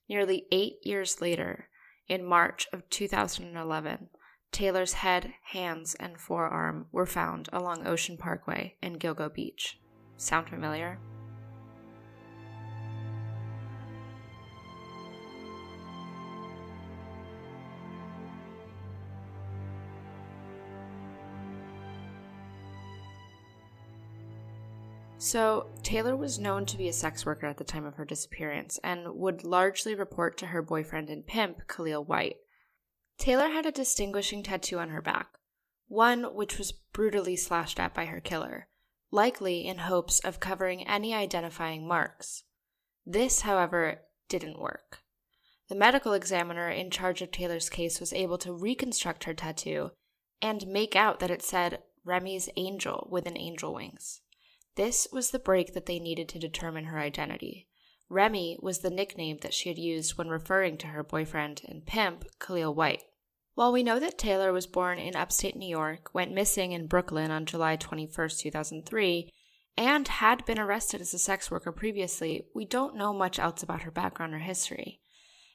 [0.08, 1.68] Nearly eight years later,
[2.08, 4.08] in March of 2011,
[4.50, 9.78] Taylor's head, hands, and forearm were found along Ocean Parkway in Gilgo Beach.
[10.16, 10.98] Sound familiar?
[25.30, 28.80] So, Taylor was known to be a sex worker at the time of her disappearance
[28.82, 32.38] and would largely report to her boyfriend and pimp, Khalil White.
[33.16, 35.38] Taylor had a distinguishing tattoo on her back,
[35.86, 38.66] one which was brutally slashed at by her killer,
[39.12, 42.42] likely in hopes of covering any identifying marks.
[43.06, 44.98] This, however, didn't work.
[45.68, 49.92] The medical examiner in charge of Taylor's case was able to reconstruct her tattoo
[50.42, 54.22] and make out that it said Remy's Angel with an angel wings.
[54.76, 57.66] This was the break that they needed to determine her identity.
[58.08, 62.24] Remy was the nickname that she had used when referring to her boyfriend and pimp,
[62.38, 63.04] Khalil White.
[63.54, 67.30] While we know that Taylor was born in upstate New York, went missing in Brooklyn
[67.30, 69.30] on July 21, 2003,
[69.76, 73.82] and had been arrested as a sex worker previously, we don't know much else about
[73.82, 75.00] her background or history.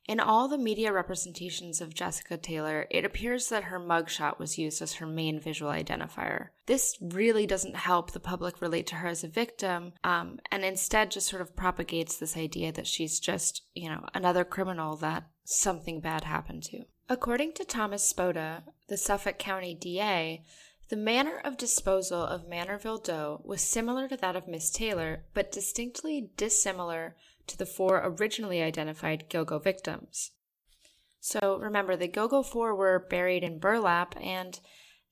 [0.08, 4.82] In all the media representations of Jessica Taylor, it appears that her mugshot was used
[4.82, 6.50] as her main visual identifier.
[6.68, 11.10] This really doesn't help the public relate to her as a victim, um, and instead
[11.10, 16.02] just sort of propagates this idea that she's just, you know, another criminal that something
[16.02, 16.84] bad happened to.
[17.10, 20.44] According to Thomas Spota, the Suffolk County DA,
[20.89, 25.52] the manner of disposal of Manorville Doe was similar to that of Miss Taylor, but
[25.52, 27.15] distinctly dissimilar
[27.48, 30.32] to the four originally identified Gilgo victims.
[31.20, 34.60] So remember, the Gilgo Four were buried in burlap and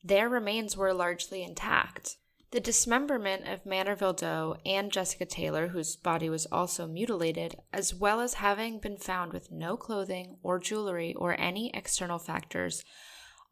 [0.04, 2.18] their remains were largely intact.
[2.52, 8.22] The dismemberment of Manorville Doe and Jessica Taylor, whose body was also mutilated, as well
[8.22, 12.84] as having been found with no clothing or jewelry or any external factors,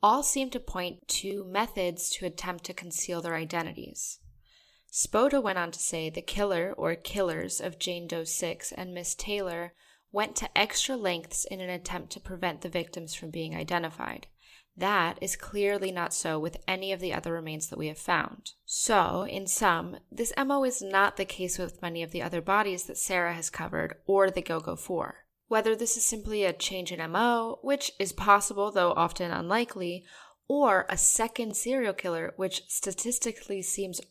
[0.04, 4.20] all seem to point to methods to attempt to conceal their identities.
[4.91, 9.15] Spota went on to say the killer or killers of Jane Doe 6 and Miss
[9.15, 9.73] Taylor
[10.12, 14.27] went to extra lengths in an attempt to prevent the victims from being identified.
[14.75, 18.51] That is clearly not so with any of the other remains that we have found.
[18.65, 22.84] So, in sum, this MO is not the case with many of the other bodies
[22.84, 25.15] that Sarah has covered or the Gilgo 4.
[25.47, 30.06] Whether this is simply a change in MO, which is possible though often unlikely,
[30.47, 34.01] or a second serial killer, which statistically seems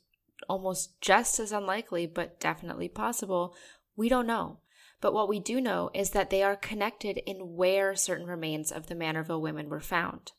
[0.48, 3.54] almost just as unlikely but definitely possible,
[3.96, 4.60] we don't know.
[5.00, 8.86] But what we do know is that they are connected in where certain remains of
[8.86, 10.32] the Manorville women were found.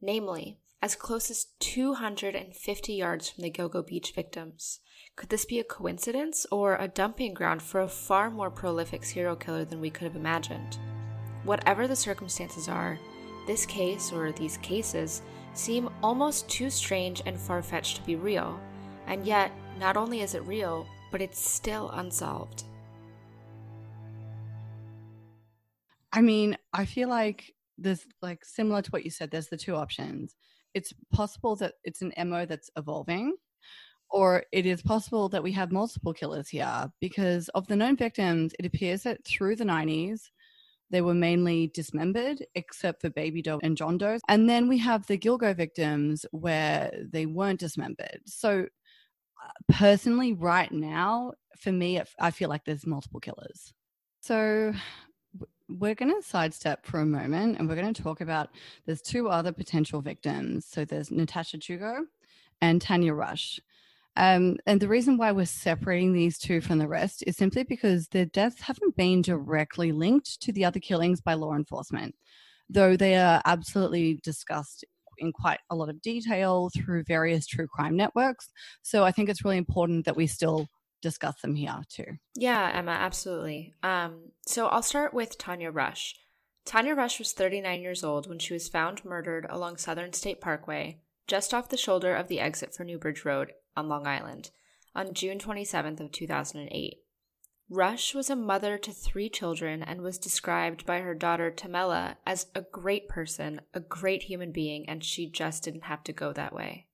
[0.00, 4.80] Namely, as close as 250 yards from the Gilgo Beach victims.
[5.16, 9.34] Could this be a coincidence or a dumping ground for a far more prolific serial
[9.34, 10.78] killer than we could have imagined?
[11.44, 12.98] Whatever the circumstances are,
[13.46, 15.22] this case or these cases
[15.54, 18.60] seem almost too strange and far fetched to be real.
[19.06, 22.64] And yet, not only is it real, but it's still unsolved.
[26.12, 29.74] I mean, I feel like there's like similar to what you said, there's the two
[29.74, 30.36] options.
[30.74, 33.36] It's possible that it's an MO that's evolving
[34.14, 38.52] or it is possible that we have multiple killers here because of the known victims,
[38.60, 40.30] it appears that through the 90s,
[40.90, 44.18] they were mainly dismembered, except for Baby Doe and John Doe.
[44.28, 48.20] And then we have the Gilgo victims where they weren't dismembered.
[48.26, 48.66] So,
[49.70, 53.72] personally, right now, for me, I feel like there's multiple killers.
[54.20, 54.72] So,
[55.68, 58.50] we're going to sidestep for a moment and we're going to talk about
[58.84, 60.66] there's two other potential victims.
[60.66, 62.06] So, there's Natasha Jugo
[62.60, 63.60] and Tanya Rush.
[64.16, 68.08] Um, and the reason why we're separating these two from the rest is simply because
[68.08, 72.14] their deaths haven't been directly linked to the other killings by law enforcement,
[72.68, 74.84] though they are absolutely discussed
[75.18, 78.48] in quite a lot of detail through various true crime networks.
[78.82, 80.68] So I think it's really important that we still
[81.02, 82.18] discuss them here too.
[82.34, 83.74] Yeah, Emma, absolutely.
[83.82, 86.16] Um, so I'll start with Tanya Rush.
[86.64, 91.00] Tanya Rush was 39 years old when she was found murdered along Southern State Parkway,
[91.26, 94.50] just off the shoulder of the exit for Newbridge Road on Long Island
[94.94, 97.03] on June 27th of 2008.
[97.70, 102.46] Rush was a mother to three children and was described by her daughter Tamela as
[102.54, 106.52] a great person, a great human being, and she just didn't have to go that
[106.52, 106.86] way.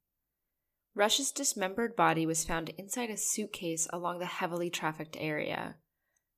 [0.94, 5.76] Rush's dismembered body was found inside a suitcase along the heavily trafficked area.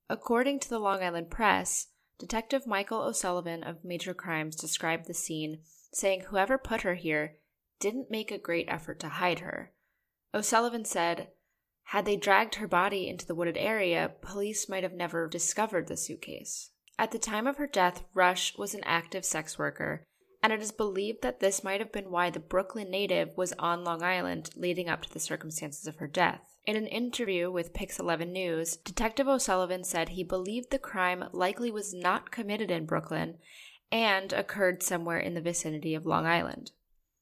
[0.09, 1.87] According to the Long Island Press,
[2.19, 5.59] Detective Michael O'Sullivan of Major Crimes described the scene,
[5.91, 7.37] saying whoever put her here
[7.79, 9.73] didn't make a great effort to hide her.
[10.33, 11.29] O'Sullivan said,
[11.85, 15.97] had they dragged her body into the wooded area, police might have never discovered the
[15.97, 16.71] suitcase.
[16.97, 20.03] At the time of her death, Rush was an active sex worker,
[20.41, 23.83] and it is believed that this might have been why the Brooklyn native was on
[23.83, 26.41] Long Island leading up to the circumstances of her death.
[26.65, 31.71] In an interview with Pix 11 News, Detective O'Sullivan said he believed the crime likely
[31.71, 33.37] was not committed in Brooklyn
[33.91, 36.71] and occurred somewhere in the vicinity of Long Island.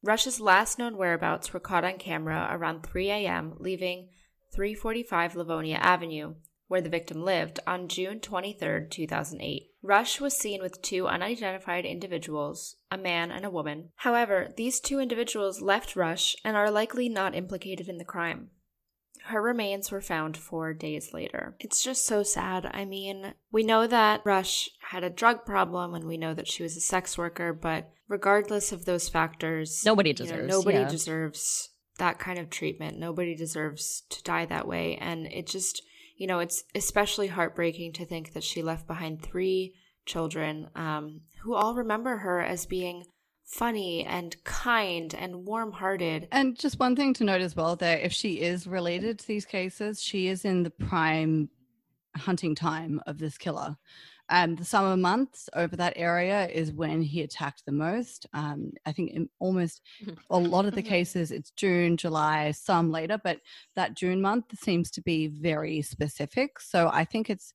[0.03, 4.09] Rush's last known whereabouts were caught on camera around 3 a.m., leaving
[4.53, 6.35] 345 Livonia Avenue,
[6.67, 9.71] where the victim lived, on June 23, 2008.
[9.81, 13.89] Rush was seen with two unidentified individuals, a man and a woman.
[13.97, 18.51] However, these two individuals left Rush and are likely not implicated in the crime.
[19.25, 21.55] Her remains were found four days later.
[21.59, 22.69] It's just so sad.
[22.73, 26.63] I mean, we know that Rush had a drug problem and we know that she
[26.63, 30.47] was a sex worker, but regardless of those factors, nobody deserves.
[30.47, 30.87] know, nobody yeah.
[30.89, 31.70] deserves
[32.01, 32.97] that kind of treatment.
[32.97, 34.97] Nobody deserves to die that way.
[34.99, 35.83] And it just,
[36.17, 39.75] you know, it's especially heartbreaking to think that she left behind three
[40.07, 43.05] children um, who all remember her as being
[43.45, 46.27] funny and kind and warm hearted.
[46.31, 49.45] And just one thing to note as well that if she is related to these
[49.45, 51.49] cases, she is in the prime
[52.15, 53.77] hunting time of this killer.
[54.33, 58.25] Um, the summer months over that area is when he attacked the most.
[58.33, 59.81] Um, I think in almost
[60.29, 63.41] a lot of the cases, it's June, July, some later, but
[63.75, 66.61] that June month seems to be very specific.
[66.61, 67.53] So I think it's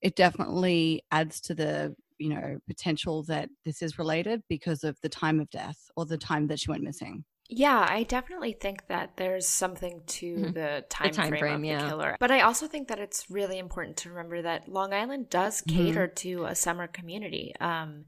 [0.00, 5.08] it definitely adds to the you know potential that this is related because of the
[5.10, 9.16] time of death or the time that she went missing yeah, I definitely think that
[9.16, 10.52] there's something to mm-hmm.
[10.52, 11.82] the, time the time, frame, frame of yeah.
[11.82, 12.16] the killer.
[12.18, 15.76] But I also think that it's really important to remember that Long Island does mm-hmm.
[15.76, 16.14] cater mm-hmm.
[16.14, 17.54] to a summer community.
[17.60, 18.06] Um,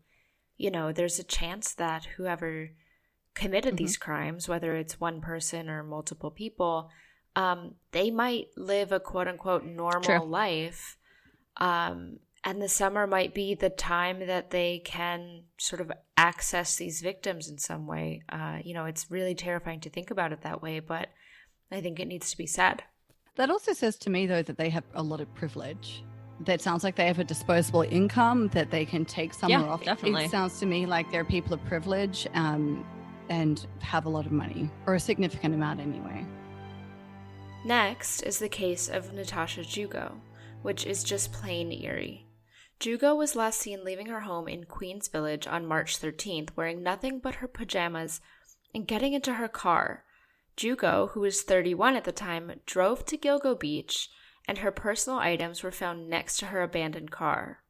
[0.57, 2.71] you know, there's a chance that whoever
[3.35, 3.85] committed mm-hmm.
[3.85, 6.91] these crimes, whether it's one person or multiple people,
[7.37, 10.25] um, they might live a quote unquote normal True.
[10.25, 10.97] life.
[11.57, 17.01] Um, and the summer might be the time that they can sort of access these
[17.01, 18.23] victims in some way.
[18.29, 21.09] Uh, you know, it's really terrifying to think about it that way, but
[21.71, 22.83] I think it needs to be said.
[23.37, 26.03] That also says to me, though, that they have a lot of privilege.
[26.41, 29.85] That sounds like they have a disposable income that they can take somewhere yeah, off.
[29.85, 30.25] Definitely.
[30.25, 32.87] It sounds to me like they're people of privilege um,
[33.29, 36.25] and have a lot of money, or a significant amount anyway.
[37.65, 40.21] Next is the case of Natasha Jugo,
[40.63, 42.28] which is just plain eerie.
[42.81, 47.19] Jugo was last seen leaving her home in Queens Village on March 13th, wearing nothing
[47.19, 48.21] but her pajamas
[48.73, 50.05] and getting into her car.
[50.57, 54.11] Jugo, who was 31 at the time, drove to Gilgo Beach,
[54.47, 57.65] and her personal items were found next to her abandoned car.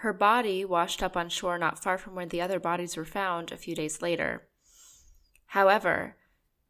[0.00, 3.50] Her body washed up on shore not far from where the other bodies were found
[3.50, 4.46] a few days later.
[5.46, 6.16] However,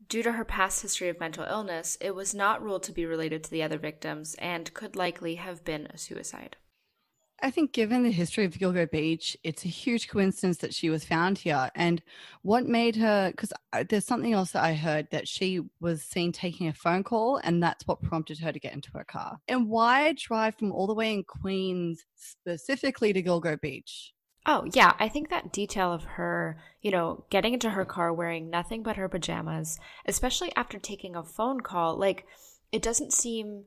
[0.09, 3.45] due to her past history of mental illness, it was not ruled to be related
[3.45, 6.57] to the other victims and could likely have been a suicide.
[7.43, 11.05] I think, given the history of Gilgo Beach, it's a huge coincidence that she was
[11.05, 11.71] found here.
[11.75, 12.03] And
[12.43, 13.53] what made her, because
[13.89, 17.63] there's something else that I heard that she was seen taking a phone call, and
[17.63, 19.39] that's what prompted her to get into her car.
[19.49, 24.15] And why drive from all the way in Queens specifically to Gilgo Beach?
[24.47, 24.95] Oh, yeah.
[24.99, 28.97] I think that detail of her, you know, getting into her car wearing nothing but
[28.97, 32.27] her pajamas, especially after taking a phone call, like,
[32.73, 33.65] it doesn't seem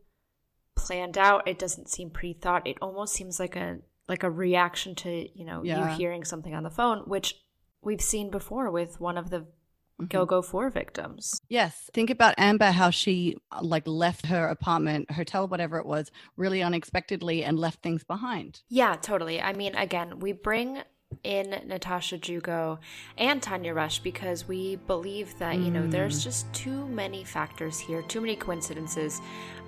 [0.85, 1.47] planned out.
[1.47, 2.67] It doesn't seem pre-thought.
[2.67, 5.91] It almost seems like a like a reaction to, you know, yeah.
[5.91, 7.35] you hearing something on the phone, which
[7.81, 10.05] we've seen before with one of the mm-hmm.
[10.05, 11.39] Gilgo 4 victims.
[11.47, 11.89] Yes.
[11.93, 17.43] Think about Amber, how she like left her apartment, hotel, whatever it was, really unexpectedly
[17.43, 18.61] and left things behind.
[18.67, 19.39] Yeah, totally.
[19.39, 20.79] I mean, again, we bring
[21.23, 22.79] in Natasha Jugo
[23.17, 26.23] and Tanya Rush because we believe that, you know, there's mm.
[26.23, 29.19] just too many factors here, too many coincidences.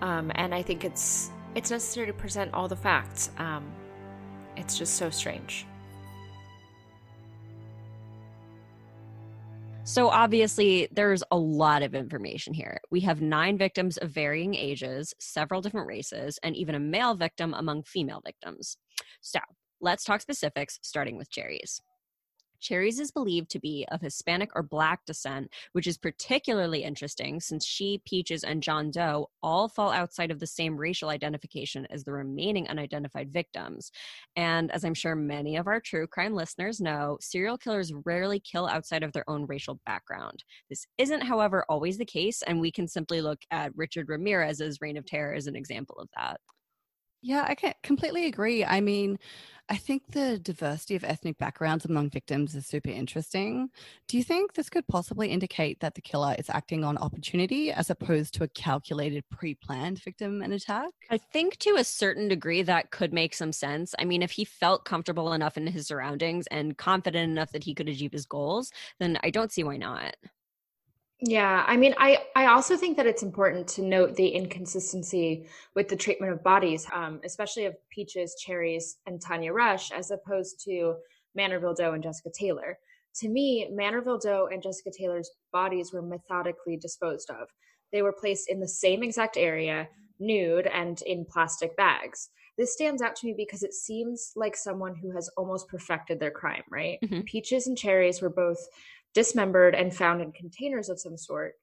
[0.01, 3.31] Um, and I think it's it's necessary to present all the facts.
[3.37, 3.65] Um,
[4.55, 5.65] it's just so strange.
[9.83, 12.79] So, obviously, there's a lot of information here.
[12.91, 17.53] We have nine victims of varying ages, several different races, and even a male victim
[17.55, 18.77] among female victims.
[19.21, 19.39] So,
[19.83, 21.81] Let's talk specifics, starting with Cherries.
[22.59, 27.65] Cherries is believed to be of Hispanic or Black descent, which is particularly interesting since
[27.65, 32.11] she, Peaches, and John Doe all fall outside of the same racial identification as the
[32.11, 33.89] remaining unidentified victims.
[34.35, 38.67] And as I'm sure many of our true crime listeners know, serial killers rarely kill
[38.67, 40.43] outside of their own racial background.
[40.69, 44.97] This isn't, however, always the case, and we can simply look at Richard Ramirez's Reign
[44.97, 46.39] of Terror as an example of that.
[47.21, 48.65] Yeah, I can completely agree.
[48.65, 49.19] I mean,
[49.69, 53.69] I think the diversity of ethnic backgrounds among victims is super interesting.
[54.07, 57.89] Do you think this could possibly indicate that the killer is acting on opportunity as
[57.89, 60.91] opposed to a calculated, pre planned victim and attack?
[61.09, 63.93] I think to a certain degree that could make some sense.
[63.99, 67.75] I mean, if he felt comfortable enough in his surroundings and confident enough that he
[67.75, 70.15] could achieve his goals, then I don't see why not.
[71.23, 75.87] Yeah, I mean, I I also think that it's important to note the inconsistency with
[75.87, 80.95] the treatment of bodies, um, especially of Peaches, Cherries, and Tanya Rush, as opposed to
[81.37, 82.79] Manorville Doe and Jessica Taylor.
[83.15, 87.49] To me, Manorville Doe and Jessica Taylor's bodies were methodically disposed of.
[87.91, 92.29] They were placed in the same exact area, nude and in plastic bags.
[92.57, 96.31] This stands out to me because it seems like someone who has almost perfected their
[96.31, 96.99] crime, right?
[97.03, 97.21] Mm-hmm.
[97.21, 98.59] Peaches and Cherries were both
[99.13, 101.53] dismembered and found in containers of some sort.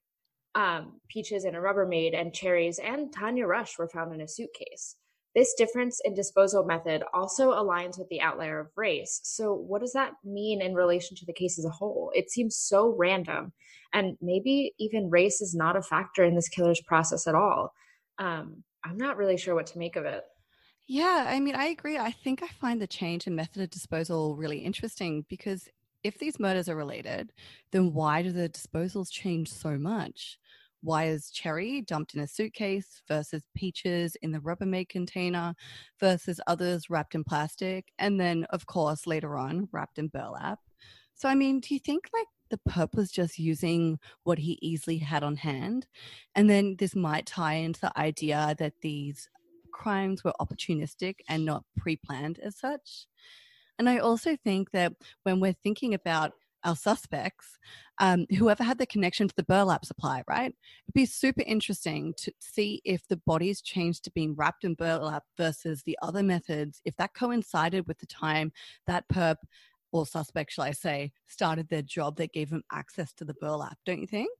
[0.54, 4.96] Um, peaches in a Rubbermaid and cherries and Tanya Rush were found in a suitcase.
[5.34, 9.20] This difference in disposal method also aligns with the outlier of race.
[9.22, 12.10] So, what does that mean in relation to the case as a whole?
[12.14, 13.52] It seems so random,
[13.92, 17.72] and maybe even race is not a factor in this killer's process at all.
[18.18, 20.24] Um, I'm not really sure what to make of it.
[20.86, 21.98] Yeah, I mean, I agree.
[21.98, 25.68] I think I find the change in method of disposal really interesting because
[26.04, 27.32] if these murders are related,
[27.72, 30.38] then why do the disposals change so much?
[30.80, 35.54] Why is cherry dumped in a suitcase versus peaches in the Rubbermaid container
[35.98, 37.92] versus others wrapped in plastic?
[37.98, 40.60] And then, of course, later on, wrapped in burlap.
[41.16, 44.98] So, I mean, do you think like the perp was just using what he easily
[44.98, 45.88] had on hand?
[46.36, 49.28] And then this might tie into the idea that these
[49.72, 53.06] crimes were opportunistic and not pre planned as such.
[53.78, 56.32] And I also think that when we're thinking about
[56.64, 57.56] our suspects,
[58.00, 60.52] um, whoever had the connection to the burlap supply, right?
[60.86, 65.22] It'd be super interesting to see if the bodies changed to being wrapped in burlap
[65.36, 68.52] versus the other methods, if that coincided with the time
[68.86, 69.36] that perp
[69.92, 73.78] or suspect, shall I say, started their job that gave them access to the burlap,
[73.86, 74.30] don't you think?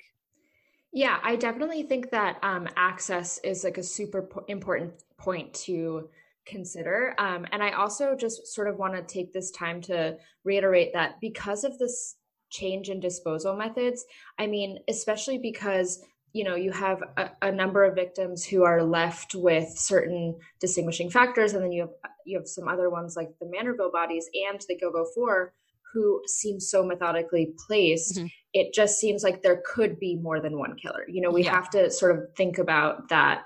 [0.93, 6.09] Yeah, I definitely think that um, access is like a super po- important point to
[6.49, 7.15] consider.
[7.19, 11.21] Um, and I also just sort of want to take this time to reiterate that
[11.21, 12.17] because of this
[12.51, 14.05] change in disposal methods,
[14.39, 16.01] I mean, especially because
[16.33, 21.09] you know you have a, a, number of victims who are left with certain distinguishing
[21.11, 24.61] factors and then you have you have some other ones like the manorville bodies and
[24.69, 25.55] the gilgo four
[25.93, 28.27] who seem so methodically placed mm-hmm.
[28.53, 31.55] it just seems like there could be more than one killer you know we yeah.
[31.55, 33.45] have to sort of think about that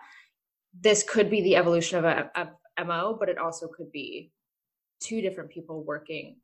[0.80, 2.48] this could be the evolution of a, a,
[2.79, 4.31] mo but it also could be
[5.01, 6.37] two different people working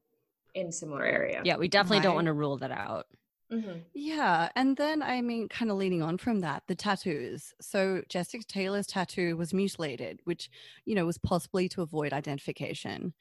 [0.55, 1.41] in similar area.
[1.45, 2.05] Yeah, we definitely right.
[2.05, 3.07] don't want to rule that out.
[3.53, 3.79] Mm-hmm.
[3.95, 4.51] Yeah.
[4.57, 7.55] And then, I mean, kind of leading on from that, the tattoos.
[7.63, 10.51] So Jessica Taylor's tattoo was mutilated, which,
[10.85, 13.15] you know, was possibly to avoid identification.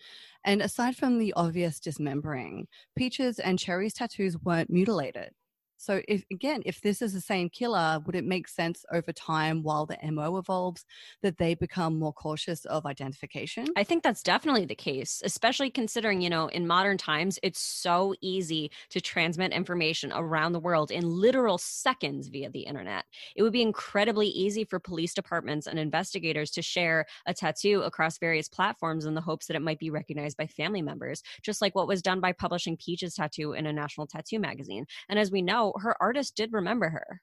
[0.43, 5.31] And aside from the obvious dismembering, Peaches and Cherry's tattoos weren't mutilated.
[5.77, 9.61] So, if again, if this is the same killer, would it make sense over time
[9.61, 10.85] while the MO evolves
[11.21, 13.67] that they become more cautious of identification?
[13.75, 18.15] I think that's definitely the case, especially considering, you know, in modern times, it's so
[18.21, 23.05] easy to transmit information around the world in literal seconds via the internet.
[23.35, 28.17] It would be incredibly easy for police departments and investigators to share a tattoo across
[28.17, 31.75] various platforms in the hopes that it might be recognized by family members, just like
[31.75, 34.85] what was done by publishing Peach's tattoo in a national tattoo magazine.
[35.09, 37.21] And as we know, her artist did remember her.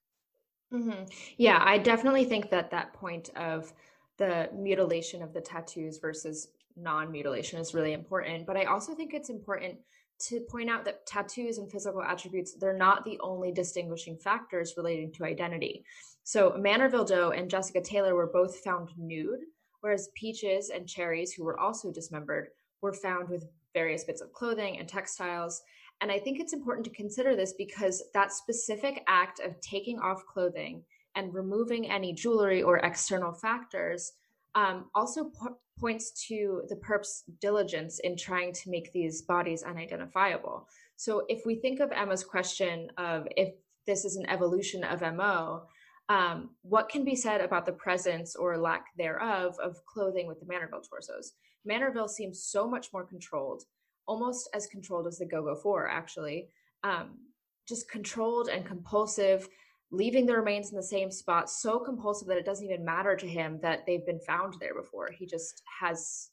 [0.73, 1.05] Mm-hmm.
[1.37, 3.73] Yeah, I definitely think that that point of
[4.17, 8.47] the mutilation of the tattoos versus non mutilation is really important.
[8.47, 9.79] But I also think it's important
[10.21, 15.13] to point out that tattoos and physical attributes, they're not the only distinguishing factors relating
[15.13, 15.85] to identity.
[16.23, 19.41] So Manorville Doe and Jessica Taylor were both found nude,
[19.81, 22.49] whereas Peaches and Cherries, who were also dismembered,
[22.81, 25.63] were found with various bits of clothing and textiles.
[26.01, 30.25] And I think it's important to consider this because that specific act of taking off
[30.27, 30.83] clothing
[31.15, 34.13] and removing any jewelry or external factors
[34.55, 40.69] um, also po- points to the perp's diligence in trying to make these bodies unidentifiable.
[40.97, 43.55] So if we think of Emma's question of if
[43.87, 45.63] this is an evolution of MO,
[46.09, 50.47] um, what can be said about the presence or lack thereof of clothing with the
[50.47, 51.33] Manorville torsos?
[51.69, 53.65] Manorville seems so much more controlled
[54.07, 56.49] almost as controlled as the Gilgo four actually.
[56.83, 57.19] Um,
[57.67, 59.49] just controlled and compulsive
[59.91, 63.27] leaving the remains in the same spot so compulsive that it doesn't even matter to
[63.27, 65.11] him that they've been found there before.
[65.11, 66.31] He just has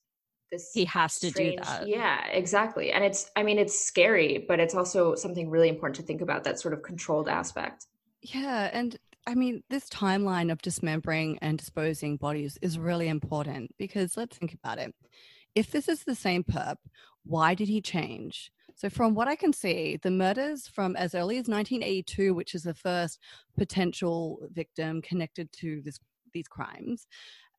[0.52, 1.88] this he has to strange, do that.
[1.88, 2.92] Yeah exactly.
[2.92, 6.44] And it's i mean it's scary but it's also something really important to think about
[6.44, 7.88] that sort of controlled aspect.
[8.22, 8.98] Yeah and
[9.28, 14.54] I mean, this timeline of dismembering and disposing bodies is really important because let's think
[14.54, 14.96] about it.
[15.56, 16.78] If this is the same perp,
[17.24, 18.52] why did he change?
[18.76, 22.64] So, from what I can see, the murders from as early as 1982, which is
[22.64, 23.20] the first
[23.58, 26.00] potential victim connected to this,
[26.34, 27.06] these crimes,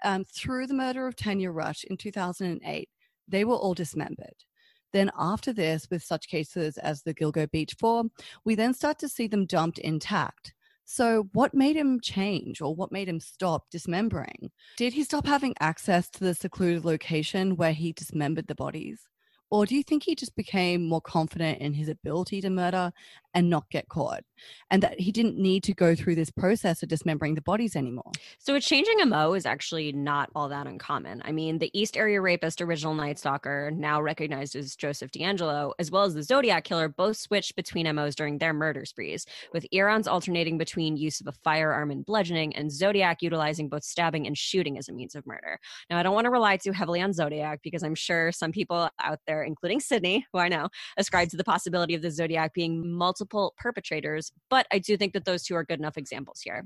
[0.04, 2.88] um, through the murder of Tanya Rush in 2008,
[3.28, 4.44] they were all dismembered.
[4.92, 8.04] Then, after this, with such cases as the Gilgo Beach Four,
[8.44, 10.54] we then start to see them dumped intact.
[10.94, 14.50] So, what made him change or what made him stop dismembering?
[14.76, 19.08] Did he stop having access to the secluded location where he dismembered the bodies?
[19.50, 22.92] Or do you think he just became more confident in his ability to murder
[23.34, 24.22] and not get caught?
[24.70, 28.10] And that he didn't need to go through this process of dismembering the bodies anymore?
[28.38, 31.22] So, a changing MO is actually not all that uncommon.
[31.24, 35.90] I mean, the East Area Rapist, original Night Stalker, now recognized as Joseph DeAngelo, as
[35.90, 40.08] well as the Zodiac Killer, both switched between MOs during their murder sprees, with Eron's
[40.08, 44.78] alternating between use of a firearm and bludgeoning, and Zodiac utilizing both stabbing and shooting
[44.78, 45.58] as a means of murder.
[45.88, 48.88] Now, I don't want to rely too heavily on Zodiac because I'm sure some people
[49.00, 52.90] out there including Sydney, who I know, ascribe to the possibility of the Zodiac being
[52.90, 54.32] multiple perpetrators.
[54.50, 56.64] But I do think that those two are good enough examples here.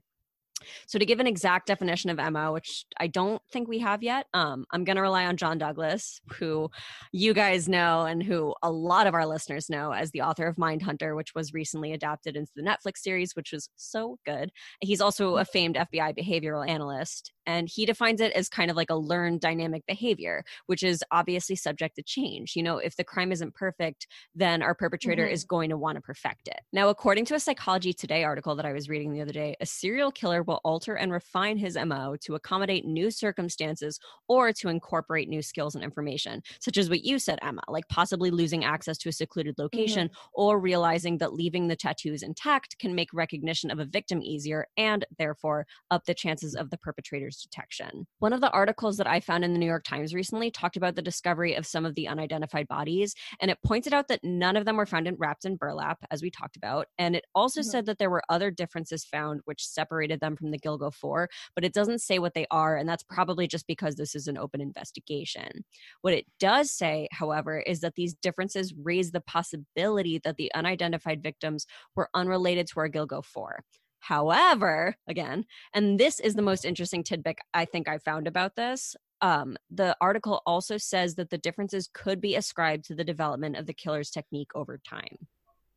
[0.86, 4.26] So, to give an exact definition of MO, which I don't think we have yet,
[4.32, 6.70] um, I'm going to rely on John Douglas, who
[7.12, 10.56] you guys know and who a lot of our listeners know as the author of
[10.56, 14.50] Mindhunter, which was recently adapted into the Netflix series, which was so good.
[14.80, 18.90] He's also a famed FBI behavioral analyst and he defines it as kind of like
[18.90, 23.32] a learned dynamic behavior which is obviously subject to change you know if the crime
[23.32, 25.34] isn't perfect then our perpetrator mm-hmm.
[25.34, 28.66] is going to want to perfect it now according to a psychology today article that
[28.66, 32.16] i was reading the other day a serial killer will alter and refine his mo
[32.20, 37.18] to accommodate new circumstances or to incorporate new skills and information such as what you
[37.18, 40.28] said emma like possibly losing access to a secluded location mm-hmm.
[40.34, 45.04] or realizing that leaving the tattoos intact can make recognition of a victim easier and
[45.18, 48.06] therefore up the chances of the perpetrator's detection.
[48.18, 50.96] One of the articles that I found in the New York Times recently talked about
[50.96, 54.64] the discovery of some of the unidentified bodies, and it pointed out that none of
[54.64, 56.86] them were found in wrapped in burlap, as we talked about.
[56.98, 57.70] And it also mm-hmm.
[57.70, 61.64] said that there were other differences found which separated them from the Gilgo 4, but
[61.64, 64.60] it doesn't say what they are, and that's probably just because this is an open
[64.60, 65.64] investigation.
[66.02, 71.22] What it does say, however, is that these differences raise the possibility that the unidentified
[71.22, 73.60] victims were unrelated to our Gilgo 4.
[74.08, 78.94] However, again, and this is the most interesting tidbit I think I found about this.
[79.20, 83.66] Um, the article also says that the differences could be ascribed to the development of
[83.66, 85.26] the killer's technique over time.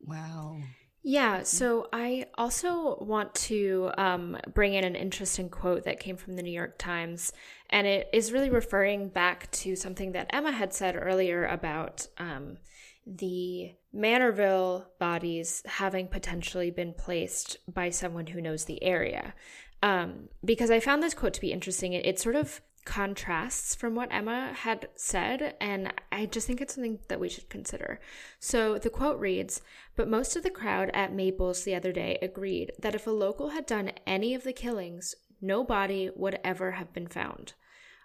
[0.00, 0.58] Wow.
[1.02, 1.44] Yeah, mm-hmm.
[1.44, 6.42] so I also want to um, bring in an interesting quote that came from the
[6.44, 7.32] New York Times,
[7.68, 12.58] and it is really referring back to something that Emma had said earlier about um,
[13.04, 19.34] the Manorville bodies having potentially been placed by someone who knows the area.
[19.82, 21.92] Um, because I found this quote to be interesting.
[21.92, 26.74] It, it sort of contrasts from what Emma had said, and I just think it's
[26.74, 28.00] something that we should consider.
[28.38, 29.62] So the quote reads
[29.96, 33.50] But most of the crowd at Maples the other day agreed that if a local
[33.50, 37.54] had done any of the killings, no body would ever have been found.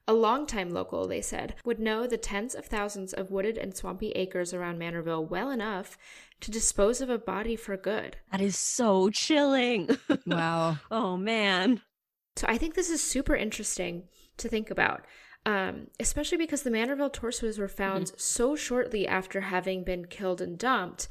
[0.07, 4.11] A long-time local, they said, would know the tens of thousands of wooded and swampy
[4.11, 5.97] acres around Manorville well enough
[6.41, 8.17] to dispose of a body for good.
[8.31, 9.97] That is so chilling.
[10.27, 10.77] Wow.
[10.91, 11.81] oh, man.
[12.35, 14.03] So I think this is super interesting
[14.37, 15.05] to think about.
[15.45, 18.15] Um, especially because the Manorville torsos were found mm-hmm.
[18.17, 21.07] so shortly after having been killed and dumped.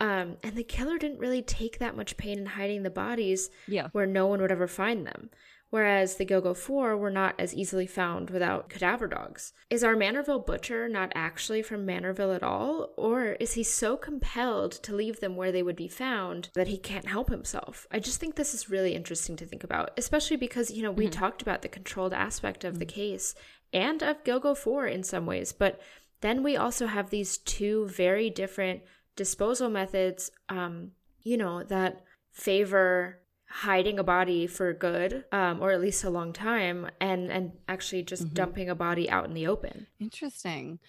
[0.00, 3.88] Um, and the killer didn't really take that much pain in hiding the bodies yeah.
[3.92, 5.30] where no one would ever find them
[5.70, 9.52] whereas the Gilgo 4 were not as easily found without cadaver dogs.
[9.70, 14.72] Is our Manorville butcher not actually from Manorville at all, or is he so compelled
[14.72, 17.86] to leave them where they would be found that he can't help himself?
[17.90, 21.06] I just think this is really interesting to think about, especially because, you know, we
[21.06, 21.18] mm-hmm.
[21.18, 22.80] talked about the controlled aspect of mm-hmm.
[22.80, 23.34] the case
[23.72, 25.80] and of Gilgo 4 in some ways, but
[26.20, 28.82] then we also have these two very different
[29.16, 30.92] disposal methods, um,
[31.22, 33.20] you know, that favor
[33.54, 38.02] hiding a body for good um, or at least a long time and and actually
[38.02, 38.34] just mm-hmm.
[38.34, 39.86] dumping a body out in the open.
[40.00, 40.80] Interesting.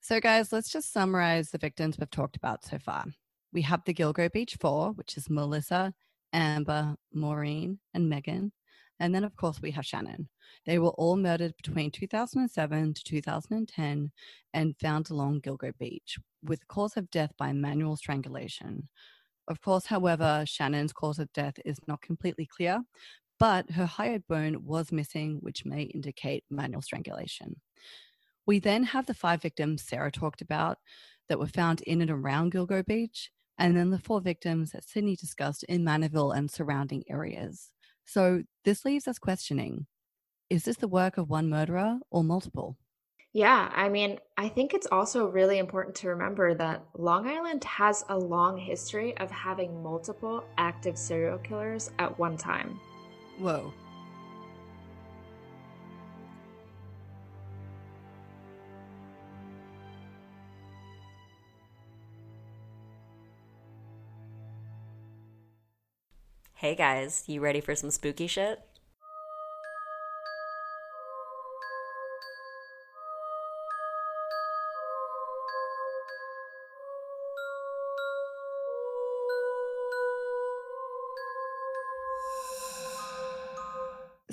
[0.00, 3.04] So guys let's just summarize the victims we've talked about so far.
[3.52, 5.94] We have the gilgo beach four which is melissa
[6.32, 8.50] amber maureen and megan.
[8.98, 10.28] And then of course we have shannon.
[10.66, 14.10] They were all murdered between 2007 to 2010
[14.52, 18.88] and found along gilgo beach with cause of death by manual strangulation
[19.50, 22.82] of course, however, Shannon's cause of death is not completely clear,
[23.40, 27.56] but her hyoid bone was missing, which may indicate manual strangulation.
[28.46, 30.78] We then have the five victims Sarah talked about
[31.28, 35.16] that were found in and around Gilgo Beach, and then the four victims that Sydney
[35.16, 37.72] discussed in Manorville and surrounding areas.
[38.04, 39.86] So this leaves us questioning
[40.48, 42.76] is this the work of one murderer or multiple?
[43.32, 48.04] Yeah, I mean, I think it's also really important to remember that Long Island has
[48.08, 52.80] a long history of having multiple active serial killers at one time.
[53.38, 53.72] Whoa.
[66.54, 68.69] Hey guys, you ready for some spooky shit?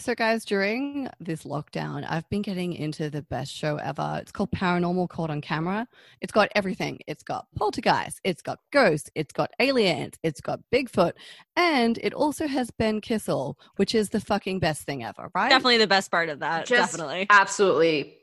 [0.08, 4.20] So, guys, during this lockdown, I've been getting into the best show ever.
[4.22, 5.86] It's called Paranormal Caught on Camera.
[6.22, 7.00] It's got everything.
[7.08, 11.12] It's got poltergeist, it's got ghosts, it's got aliens, it's got Bigfoot,
[11.58, 15.50] and it also has Ben Kissel, which is the fucking best thing ever, right?
[15.50, 16.68] Definitely the best part of that.
[16.68, 17.28] Just definitely.
[17.30, 18.16] Absolutely.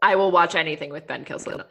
[0.00, 1.64] I will watch anything with Ben Kissel.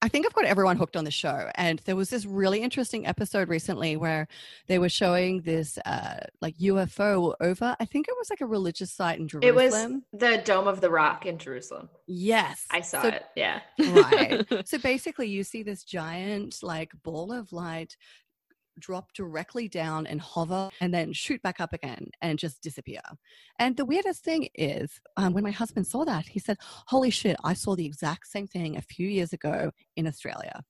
[0.00, 1.50] I think I've got everyone hooked on the show.
[1.54, 4.28] And there was this really interesting episode recently where
[4.66, 8.92] they were showing this uh, like UFO over, I think it was like a religious
[8.92, 9.58] site in Jerusalem.
[9.58, 11.88] It was the Dome of the Rock in Jerusalem.
[12.06, 12.66] Yes.
[12.70, 13.24] I saw so, it.
[13.34, 13.60] Yeah.
[13.78, 14.46] Right.
[14.68, 17.96] so basically, you see this giant like ball of light
[18.78, 23.00] drop directly down and hover and then shoot back up again and just disappear.
[23.58, 27.36] And the weirdest thing is, um, when my husband saw that, he said, Holy shit,
[27.44, 30.62] I saw the exact same thing a few years ago in Australia.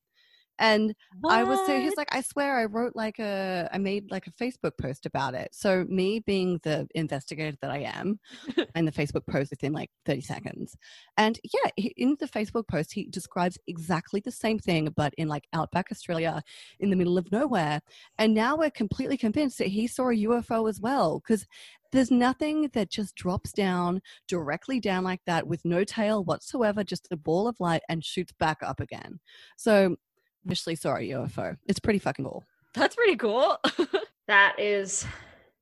[0.58, 1.34] And what?
[1.34, 4.32] I was so he's like, I swear I wrote like a I made like a
[4.32, 5.54] Facebook post about it.
[5.54, 8.18] So me being the investigator that I am,
[8.74, 10.76] and the Facebook post within like 30 seconds.
[11.16, 15.28] And yeah, he, in the Facebook post, he describes exactly the same thing, but in
[15.28, 16.42] like outback Australia
[16.80, 17.80] in the middle of nowhere.
[18.18, 21.20] And now we're completely convinced that he saw a UFO as well.
[21.20, 21.46] Because
[21.92, 27.08] there's nothing that just drops down directly down like that with no tail whatsoever, just
[27.10, 29.20] a ball of light and shoots back up again.
[29.56, 29.96] So
[30.44, 31.56] initially saw a UFO.
[31.66, 32.44] It's pretty fucking cool.
[32.74, 33.58] That's pretty cool.
[34.28, 35.06] that is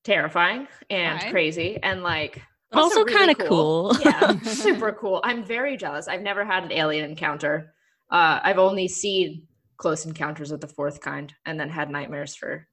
[0.05, 1.31] terrifying and right.
[1.33, 2.41] crazy and like
[2.73, 3.95] also, also really kind of cool.
[3.95, 3.97] cool.
[4.05, 5.21] yeah, super cool.
[5.25, 6.09] I'm very jealous.
[6.09, 7.75] I've never had an alien encounter.
[8.11, 9.47] Uh, I've only seen
[9.77, 12.67] close encounters of the fourth kind and then had nightmares for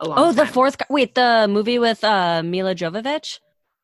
[0.00, 0.24] a long time.
[0.24, 0.36] oh, time.
[0.36, 3.38] the fourth wait, the movie with uh Milla Jovovich?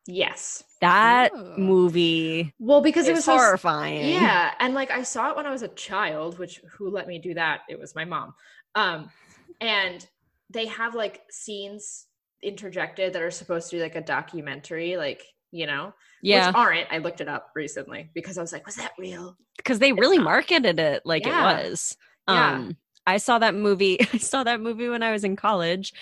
[0.07, 0.63] Yes.
[0.81, 1.57] That Ooh.
[1.57, 2.53] movie.
[2.59, 4.01] Well, because it was horrifying.
[4.01, 7.07] So, yeah, and like I saw it when I was a child, which who let
[7.07, 7.61] me do that?
[7.69, 8.33] It was my mom.
[8.73, 9.11] Um,
[9.59, 10.05] and
[10.49, 12.07] they have like scenes
[12.41, 16.91] interjected that are supposed to be like a documentary, like you know, yeah, which aren't.
[16.91, 19.37] I looked it up recently because I was like, was that real?
[19.57, 21.51] Because they really marketed it like yeah.
[21.51, 21.97] it was.
[22.27, 22.53] Yeah.
[22.53, 23.99] Um, I saw that movie.
[24.13, 25.93] I saw that movie when I was in college,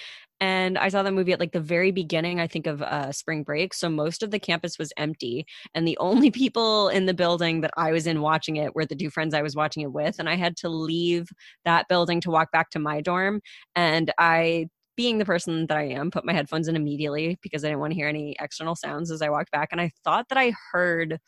[0.42, 3.44] and I saw that movie at like the very beginning, I think, of uh, spring
[3.44, 3.74] break.
[3.74, 5.46] So most of the campus was empty.
[5.74, 8.96] And the only people in the building that I was in watching it were the
[8.96, 10.18] two friends I was watching it with.
[10.20, 11.30] And I had to leave
[11.66, 13.42] that building to walk back to my dorm.
[13.76, 17.70] And I being the person that I am, put my headphones in immediately because I
[17.70, 19.70] didn't want to hear any external sounds as I walked back.
[19.72, 21.20] And I thought that I heard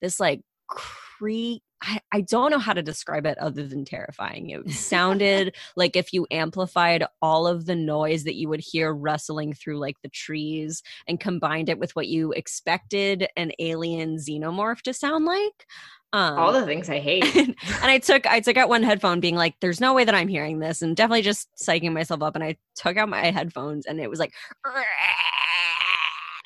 [0.00, 1.62] this like creak.
[1.86, 4.50] I, I don't know how to describe it other than terrifying.
[4.50, 9.52] It sounded like if you amplified all of the noise that you would hear rustling
[9.52, 14.94] through like the trees and combined it with what you expected an alien xenomorph to
[14.94, 15.66] sound like.
[16.12, 17.34] Um, all the things I hate.
[17.36, 20.28] and I took I took out one headphone, being like, "There's no way that I'm
[20.28, 22.36] hearing this," and definitely just psyching myself up.
[22.36, 24.32] And I took out my headphones, and it was like,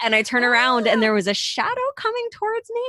[0.03, 2.83] and I turn around, and there was a shadow coming towards me,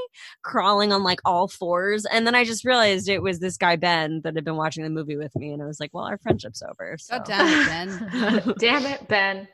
[0.44, 2.06] crawling on like all fours.
[2.06, 4.90] And then I just realized it was this guy Ben that had been watching the
[4.90, 7.18] movie with me, and I was like, "Well, our friendship's over." So.
[7.18, 8.54] God damn it, Ben!
[8.60, 9.48] damn it, Ben.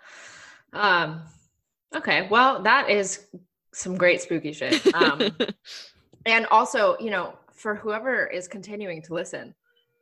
[0.74, 1.22] Um.
[1.96, 3.28] Okay, well, that is
[3.74, 4.94] some great spooky shit.
[4.94, 5.22] Um,
[6.26, 9.54] and also, you know, for whoever is continuing to listen,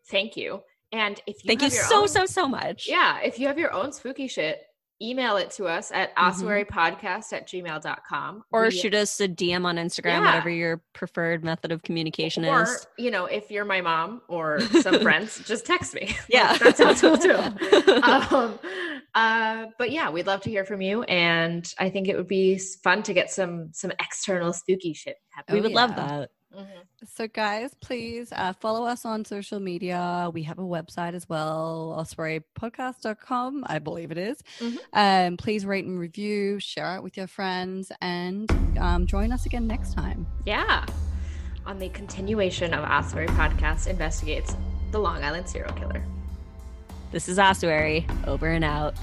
[0.07, 0.61] thank you.
[0.91, 2.87] And if you thank you so own, so so much.
[2.87, 4.61] Yeah, if you have your own spooky shit,
[5.03, 6.47] email it to us at mm-hmm.
[7.33, 8.43] at gmail.com.
[8.51, 10.25] Or we, shoot us a DM on Instagram, yeah.
[10.25, 12.87] whatever your preferred method of communication or, is.
[12.97, 16.15] you know, if you're my mom or some friends, just text me.
[16.29, 16.57] Yeah.
[16.57, 17.35] that sounds cool too.
[18.03, 18.57] um,
[19.13, 21.03] uh, but yeah, we'd love to hear from you.
[21.03, 25.57] And I think it would be fun to get some some external spooky shit happening.
[25.57, 25.85] We would yeah.
[25.85, 26.29] love that.
[26.55, 27.05] Mm-hmm.
[27.05, 30.29] So, guys, please uh, follow us on social media.
[30.33, 34.43] We have a website as well, ossuarypodcast.com, I believe it is.
[34.59, 34.77] Mm-hmm.
[34.93, 39.67] Um, please rate and review, share it with your friends, and um, join us again
[39.67, 40.27] next time.
[40.45, 40.85] Yeah.
[41.65, 44.55] On the continuation of Ossuary Podcast investigates
[44.91, 46.03] the Long Island serial killer.
[47.11, 48.95] This is Ossuary, over and out.